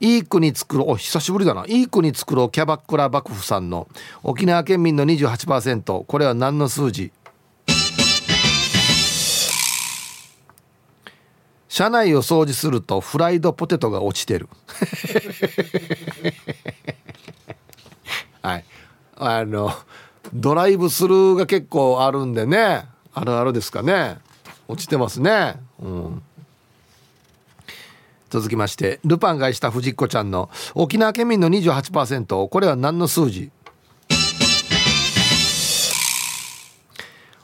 [0.00, 0.90] いい国作ろう。
[0.92, 1.64] お久しぶりだな。
[1.66, 2.50] いい国作ろう。
[2.50, 3.88] キャバクラ幕府さんの。
[4.22, 7.12] 沖縄県民の28%これは何の数字？
[11.68, 14.48] 車内を掃除するとフライドポテトが落ちてる。
[18.42, 18.64] はい。
[19.16, 19.72] あの
[20.32, 22.86] ドライブスルーが結構あるんでね。
[23.12, 24.18] あるあるですかね。
[24.68, 25.56] 落ちてますね。
[25.80, 26.22] うん。
[28.30, 33.50] 続きましてルパンがした藤子ちゃんの沖縄県民の28%これは何の数字？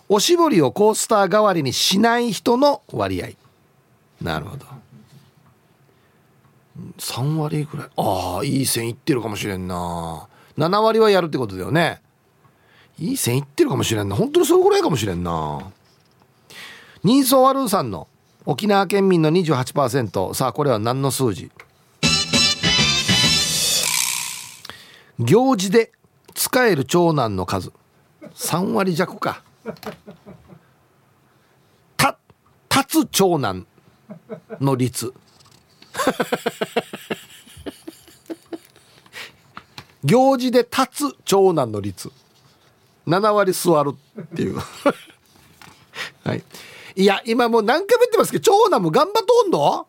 [0.09, 3.31] おしぼりをコースター代わりにしない人の割合。
[4.23, 4.65] なるほど。
[6.99, 7.89] 3割ぐらい。
[7.97, 10.29] ああいい線いってるかもしれんな。
[10.57, 12.01] 7割はやるってことだよね。
[12.99, 14.17] いい線いってるかもしれんな。
[14.17, 15.71] 本当にそれぐらいかもしれんな。
[17.05, 18.09] ニーソワルーさんの
[18.47, 21.51] 沖縄県民の28%さあこれは何の数字？
[25.19, 25.93] 行事で
[26.35, 27.73] 使える長男の数。
[28.35, 29.43] 3割弱か。
[31.97, 32.19] た
[32.71, 33.67] 立つ長男
[34.61, 35.13] の率。
[40.05, 42.13] 行事で立つ長男の率。
[43.07, 44.59] 7割座るっていう。
[46.25, 46.43] はい。
[46.97, 49.87] いや今もう何回も言ってますけど長男も頑張っとんのは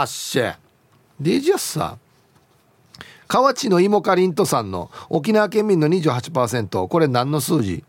[0.00, 0.58] あっしゃ。
[1.18, 1.96] デジャスさ
[3.26, 7.82] 河内の芋かりんとさんの沖縄県民の28%これ何の数字？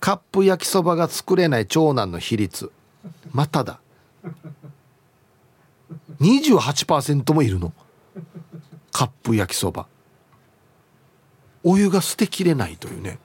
[0.00, 2.70] カップ焼きそばが作れない長男の比率。
[3.32, 3.80] まただ。
[6.20, 7.72] 28%もいるの。
[8.92, 9.86] カップ焼きそば。
[11.64, 13.18] お湯が捨てきれないというね。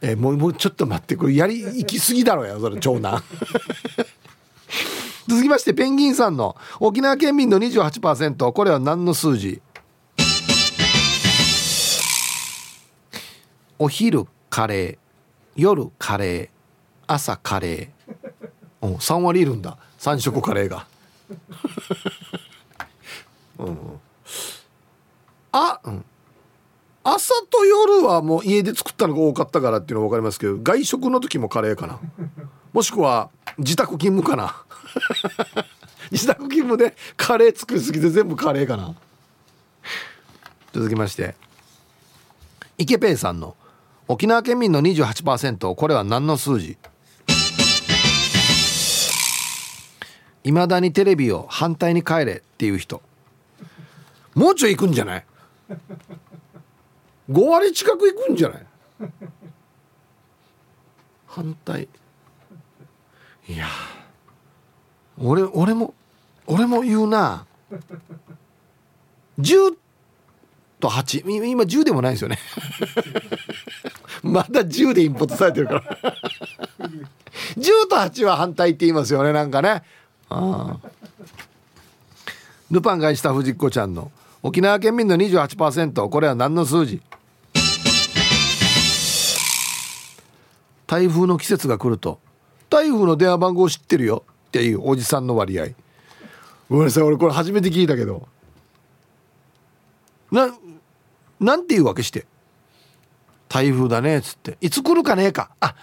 [0.00, 1.16] えー、もうもうちょっと待って。
[1.16, 3.22] これやり行き過ぎだろよそれ長男。
[5.28, 9.60] 続きましてペンギンさんの沖縄県民の28%これは何の数字？
[13.78, 14.98] お昼カレー
[15.54, 16.48] 夜カレー
[17.06, 18.18] 朝カレー。
[18.80, 19.76] お3割いるんだ。
[19.98, 20.86] 3食カレーが、
[23.58, 24.00] うん、
[25.50, 26.04] あうん。
[27.10, 31.98] 朝と夜はもう家で作ったのが多かったからっていうのは分かりますけど外食の時もカレーかな。
[32.72, 34.54] もしくは自宅勤務かな。
[36.12, 38.94] 自宅勤務でカレー作りすぎて全部カレーかな。
[40.74, 41.34] 続きまして
[42.76, 43.56] 池ペイさんの
[44.06, 46.76] 沖縄県民の28%これは何の数字？
[50.44, 53.00] いまだにテレビを反対に帰れっていう人。
[54.34, 55.24] もうちょい行くんじゃない？
[57.28, 58.66] 5割近くいくんじゃない？
[61.26, 61.88] 反対。
[63.48, 63.66] いや。
[65.20, 65.94] 俺俺も
[66.46, 67.44] 俺も言うな。
[69.38, 69.76] 10
[70.80, 72.38] と8今10でもないですよね。
[74.22, 75.82] まだ10でインプットされてるから。
[77.56, 79.82] 10と8は反対って言いますよねなんかね。
[80.30, 80.88] ああ。
[82.70, 84.10] ルパンがした藤子ちゃんの。
[84.42, 87.02] 沖縄県民の28%これは何の数字？
[90.88, 92.18] 台風の季節が来ると。
[92.70, 95.66] 台風の電話番号知ってるよっていうおじさんの割合。
[96.68, 98.26] ごめんなさい俺これ初めて聞いたけど。
[100.32, 100.48] な
[101.38, 102.26] なんていうわけして。
[103.48, 104.56] 台風だねっつって。
[104.62, 105.50] いつ来るかねえか。
[105.60, 105.74] あ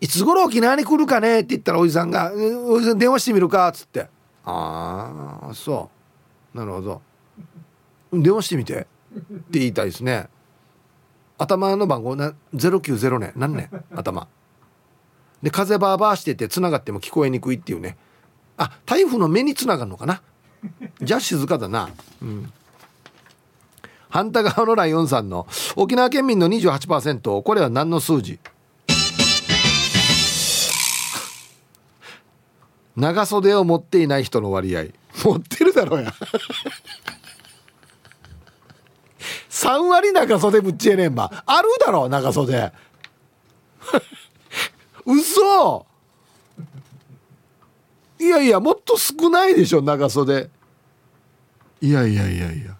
[0.00, 4.08] いつ頃沖縄に来るかねって言ったらおじさんが「おじさん電話してみるか」っつって
[4.44, 5.90] 「ああそ
[6.54, 6.58] う。
[6.58, 7.02] なるほど。
[8.12, 9.20] 電話してみて」っ
[9.50, 10.28] て言いたいですね。
[11.42, 14.28] 頭の番号な090年何年 頭。
[15.42, 17.96] で風バーバーしてて繋がっても聞こえにくいっていうね。
[18.56, 20.22] あ台風の目に繋がるのかな？
[21.02, 21.88] じゃあ静かだな。
[22.22, 22.52] うん。
[24.08, 28.38] 反対側のライオンさんの沖縄県民の28%これは何の数字？
[32.94, 34.84] 長袖を持っていない人の割合。
[35.24, 36.12] 持ってるだろうや
[39.62, 41.44] 3割長袖ぶっちえねんば。
[41.46, 42.72] あるだろ長袖。
[45.06, 45.86] 嘘。
[48.18, 50.50] いやいやもっと少ないでしょ長袖。
[51.80, 52.76] いやいやいやいや。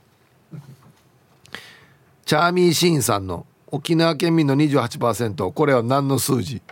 [2.24, 6.62] チャーミーシーンさんの沖縄県民の28%これは何の数字？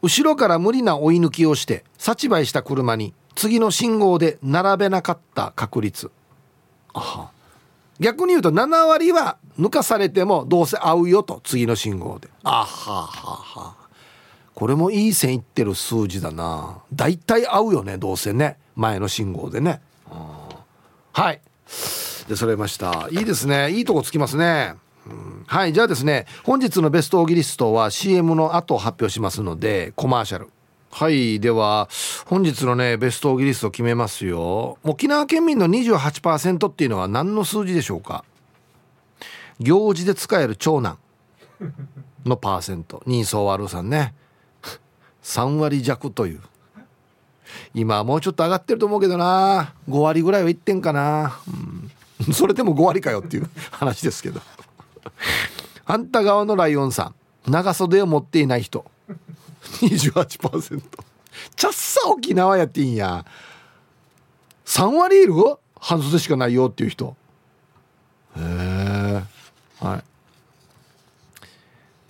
[0.00, 6.10] 後ろから無理な追い抜きをして幸配した車に次の信号で並べなかった確率。
[8.00, 12.28] 逆に言うと7割は抜かされてもどうせ合うよと次の信号で。
[12.42, 13.74] あははは。
[14.54, 16.78] これもいい線いってる数字だな。
[16.92, 18.58] 大体合うよねどうせね。
[18.74, 19.80] 前の信号でね。
[21.12, 21.40] はい。
[22.28, 23.08] でそれました。
[23.10, 23.70] いいですね。
[23.70, 24.74] いいとこつきますね、
[25.06, 25.72] うん、はい。
[25.72, 30.48] じゃあですね本日のベストオギリストは CM の後発表しますのでコマーシャル
[30.94, 31.88] はいでは
[32.26, 34.76] 本日のねベストオギリスト決めますよ。
[34.84, 38.26] 沖縄県民の28%っていうのは何の数字でしょうか？
[39.58, 40.98] 行事で使える長男
[42.26, 43.02] のパーセント。
[43.06, 44.14] 人相悪さんね。
[45.22, 46.40] 3割弱という。
[47.74, 49.72] 今はもうちょっと上がってると思うけどな。
[49.88, 51.38] 5割ぐらいはいってんかな、
[52.26, 54.42] うん、それでも5割かよっていう 話ですけど。
[55.84, 57.14] 反対側のライオンさ
[57.46, 58.84] ん長袖を持っていない人。
[59.80, 60.82] 28%
[61.56, 63.24] ちゃっさ沖縄やっていいんや。
[64.66, 65.34] 3割いる？
[65.76, 67.16] 半袖しかないよっていう人。
[68.36, 69.22] へえ
[69.80, 70.04] はい。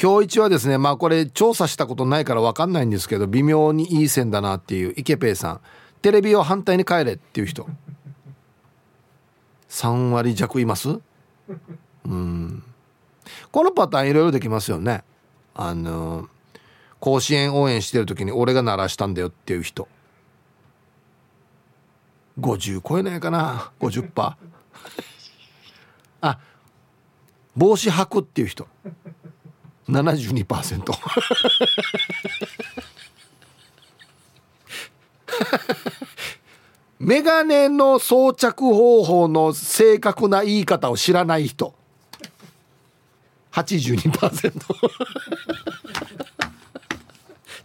[0.00, 5.60] 今日一はですねまあこれ調査したことないから分かんないんですけど微妙にいい線だなっていうイケペイさん。
[6.02, 7.66] テレビを反対に帰れっていう人。
[9.68, 10.98] 3割弱います？
[12.04, 12.62] うん。
[13.52, 15.04] このパターンいろいろできますよね。
[15.54, 16.28] あの
[17.02, 19.88] 甲子園応援してる時に俺が鳴らしたんだよっていう人。
[22.38, 24.36] 50超えないかな？50%
[26.20, 26.38] あ
[27.56, 28.68] 帽子履くっていう人。
[29.88, 30.84] 72%
[37.00, 41.74] メガネの装着方法の正確な言い方を知らない人。
[43.50, 44.52] 82%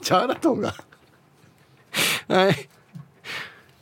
[0.08, 0.74] チャーラトンが。
[2.34, 2.70] はい。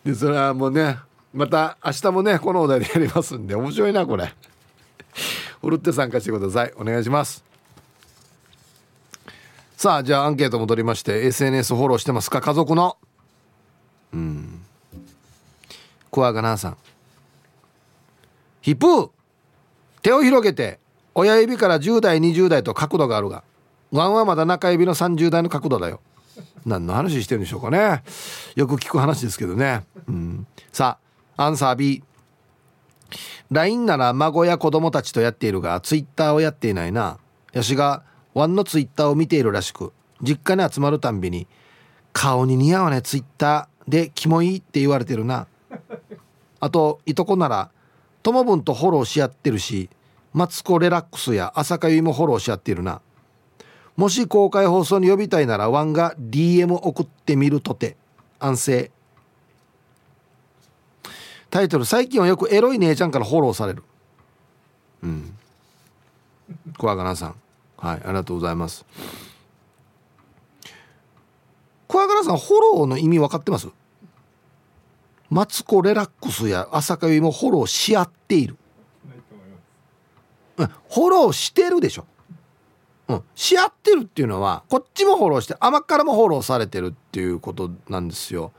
[0.03, 0.97] でそれはもうね
[1.31, 4.33] また明日もねこのお題でやりますんで面白いなこれ。
[5.61, 6.73] ふるって参加してください。
[6.77, 7.43] お願いします。
[9.77, 12.41] さあじゃあアンケート戻りまして SNS フォローしてますか？
[12.41, 12.97] 家族の。
[14.11, 14.65] うん。
[16.11, 16.77] クワガナーさん。
[18.61, 19.11] ヒップ
[20.01, 20.79] 手を広げて
[21.13, 23.43] 親指から10代20代と角度があるが
[23.91, 26.01] ワンはまだ中指の30代の角度だよ。
[26.65, 28.03] 何の話してるんでしょうかね。
[28.55, 30.97] よく聞く話ですけどね、うん、さ
[31.37, 32.03] あアンサー B
[33.51, 37.17] LINE なら孫や子供たちとやっているが Twitter をやっていないな。
[37.53, 41.47] ヤシがワンの Twitter を見ているらしく実家に集まるたんびに
[42.11, 45.47] 顔に似合わない Twitter でキモいって言われてるな。
[46.59, 47.69] あといとこなら
[48.23, 49.89] ともぶんとフォローし合ってるし
[50.33, 53.01] マツコ・レラックスや朝香ゆいもフォローし合ってるな。
[53.95, 57.95] もし公開放送に呼びたいならワンが DM 送ってみるとて。
[58.39, 58.91] 安静。
[61.49, 63.83] タイトル最近はよくエロい姉ちゃんからフォローされる。
[65.03, 65.37] うん。
[66.77, 67.35] 小若菜さん。
[67.77, 68.85] はいありがとうございます。
[71.87, 73.69] 小若菜さんフォローの意味分かってます？
[75.29, 78.57] マツコ・レラックスや朝香ゆもフォローし合っている。
[80.57, 82.05] フォローしてるでしょ。
[83.07, 88.51] うん、し合ってるっていうのはこっちもフォローして甘からもフォローされてるっていうことなんですよ。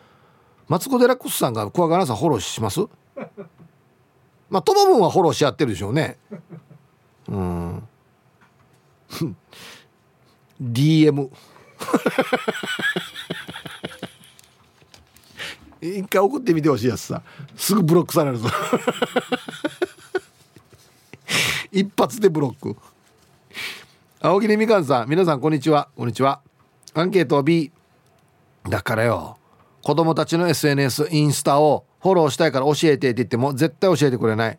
[0.68, 2.80] マツコ・デラックスさんがクワガナさんフォローします？
[4.49, 6.18] まあトモブンはフォローし合ってるでしょうね。
[7.28, 7.88] うん。
[10.62, 11.28] DM
[15.82, 17.22] 一回送ってみてほしいやつさ。
[17.57, 18.49] すぐブロックされるぞ。
[21.70, 22.76] 一発でブロック。
[24.26, 25.88] 青桐みかんさん皆さんこんにちは。
[25.94, 26.40] こんにちは。
[26.94, 27.70] アンケート B
[28.68, 29.38] だからよ。
[29.84, 34.58] 子供たちの SNS インスタをフォローしたいから教えてって言っても絶対教えてくれない。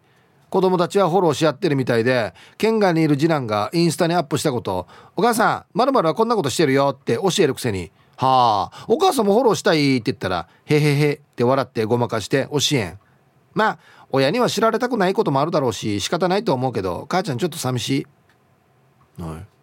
[0.50, 4.88] 子供たちはフォローし合ってるみたいで県外にいる次男がインスタにアップしたこと。
[5.18, 7.92] お母さんまるはこんなことしてるよって教えるくせに。
[8.16, 8.86] はあ。
[8.88, 13.00] お母さんもフォローしたいって言ったらへへへって笑ってごまかして教えん。
[13.54, 13.80] まあ
[14.12, 17.90] 親には知られたくないこともあるだろうし仕方ないと思うけど母ちゃんちょっと寂し
[19.20, 19.22] い。
[19.22, 19.57] はい。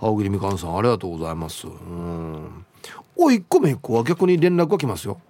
[0.00, 1.66] 青桐みかんさんありがとうございます。
[1.66, 2.64] うん。
[3.16, 5.20] お1個目1個は逆に連絡が来ますよ。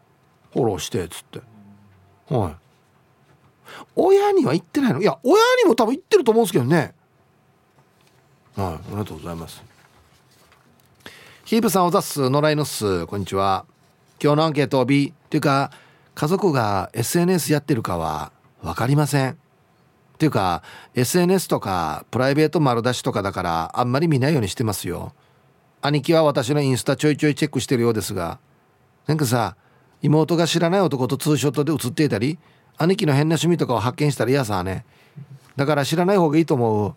[0.53, 1.41] フォローしてっつって。
[2.29, 2.55] はい。
[3.97, 5.01] 親には言ってないの？
[5.01, 6.95] いや親にも多分言ってると思うんですけどね。
[8.57, 8.67] はい。
[8.75, 9.63] ありがとうございます。
[11.45, 13.07] ヒープさんおざっす野良犬っす。
[13.07, 13.67] こんにちは。
[14.23, 15.73] 今日のアンケート B っていうか
[16.15, 18.33] 家族が SNS やってるかは
[18.63, 19.39] 分かりません。
[20.23, 20.63] ていうか
[20.95, 25.13] SNS とかプライベート丸出しとかだからあんまり見ないようにしてますよ。
[25.81, 28.39] 兄貴は私のインスタちょいちょいチェックしてるようですが。
[29.09, 29.57] なんかさ
[30.01, 32.39] 妹が知らない男とツーショットで写っていたり
[32.79, 34.85] 兄貴の変な趣味とかを発見したら嫌さね。
[35.57, 36.95] だから知らない方がいいと思う。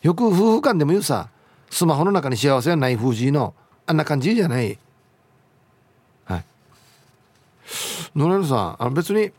[0.00, 1.28] よく夫婦間でも言うさ
[1.68, 4.78] スマホの中に幸せはない風じのあんな感じじゃない。
[6.24, 6.44] はい。
[8.16, 9.32] 野良さんあの別に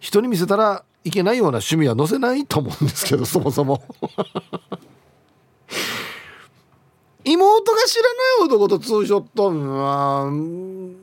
[0.00, 3.82] 人に見せたらいけないような趣味は載せないと思うんですけど そもそも。
[7.22, 8.08] 妹が知らな
[8.44, 10.30] い男とツーショットまあ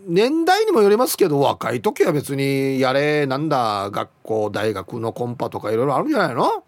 [0.08, 6.64] 年代にもよりますけど若い時は別にやれなんだ学校大学のコンパとかいろいろあるんじゃないの？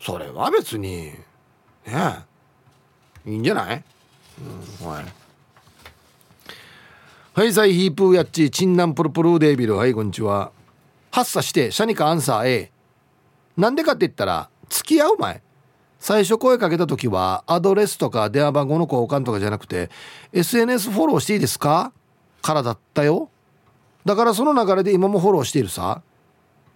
[0.00, 1.12] それは別に
[1.86, 2.24] ね
[3.26, 3.84] いいんじゃない、
[4.80, 5.04] うん、はい。
[7.34, 9.74] はいさいヒープーやっちチンナンプルプルデービル。
[9.74, 10.52] はいこんにちは。
[11.14, 12.72] 発作してシャニカアンサー A
[13.56, 15.42] なんでかって言ったら付き合う前。
[16.00, 19.90] 最初声かけた時はアドレスとか電話番号の交換とかじゃなくて
[20.32, 21.92] SNS フォローしていいですか？
[22.42, 23.30] からだったよ。
[24.04, 26.02] だからその流れで今もフォローしているさ。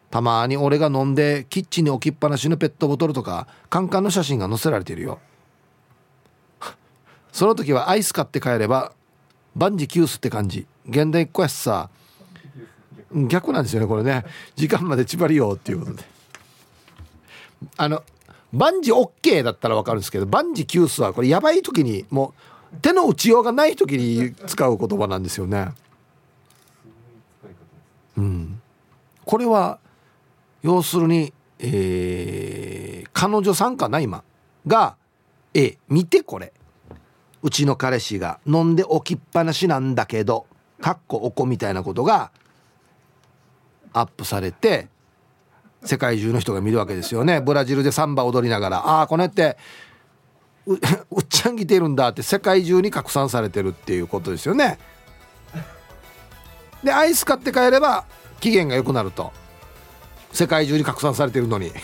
[0.09, 5.18] たまに俺が飲んでキッチンに置きっぱなしのペットボトルとかカンカンの写真が載せられているよ。
[7.32, 8.93] その時はアイス買って帰れば
[9.57, 10.68] 万事休すって感じ。
[10.89, 11.91] 現代っ子やしさ。
[13.12, 14.24] 逆なんですよねこれね。
[14.56, 16.04] 時間まで縛りようっていうことで。
[17.76, 18.02] あの
[18.52, 22.34] 万事 OK だったら分かるんですけど万事休すはこれやばい時にも
[22.72, 25.70] う手の打ちようがない時に使う言葉なんですよね。
[28.16, 28.61] うん、
[29.24, 29.78] これは
[30.62, 34.24] 要するに、えー、彼女さんかな今
[34.66, 34.96] が
[35.54, 36.52] 「え見てこれ。
[37.42, 40.46] うちの彼氏が飲んで置きっぱなしなんだけど
[40.80, 42.30] かっこおこみたいなことが
[43.93, 44.89] アップされて
[45.84, 47.41] 世界中の人が見るわけですよね。
[47.41, 49.57] ブラジルでサンバ踊りながらああこのって
[50.66, 50.78] うっ
[51.28, 54.78] ちゃん来てるんだって世界中に拡散されてるっていうことですよね。
[56.84, 58.05] でアイス買って帰れば
[58.41, 59.32] 期限が良くなると。
[60.32, 61.72] 世界中に拡散されてるのに。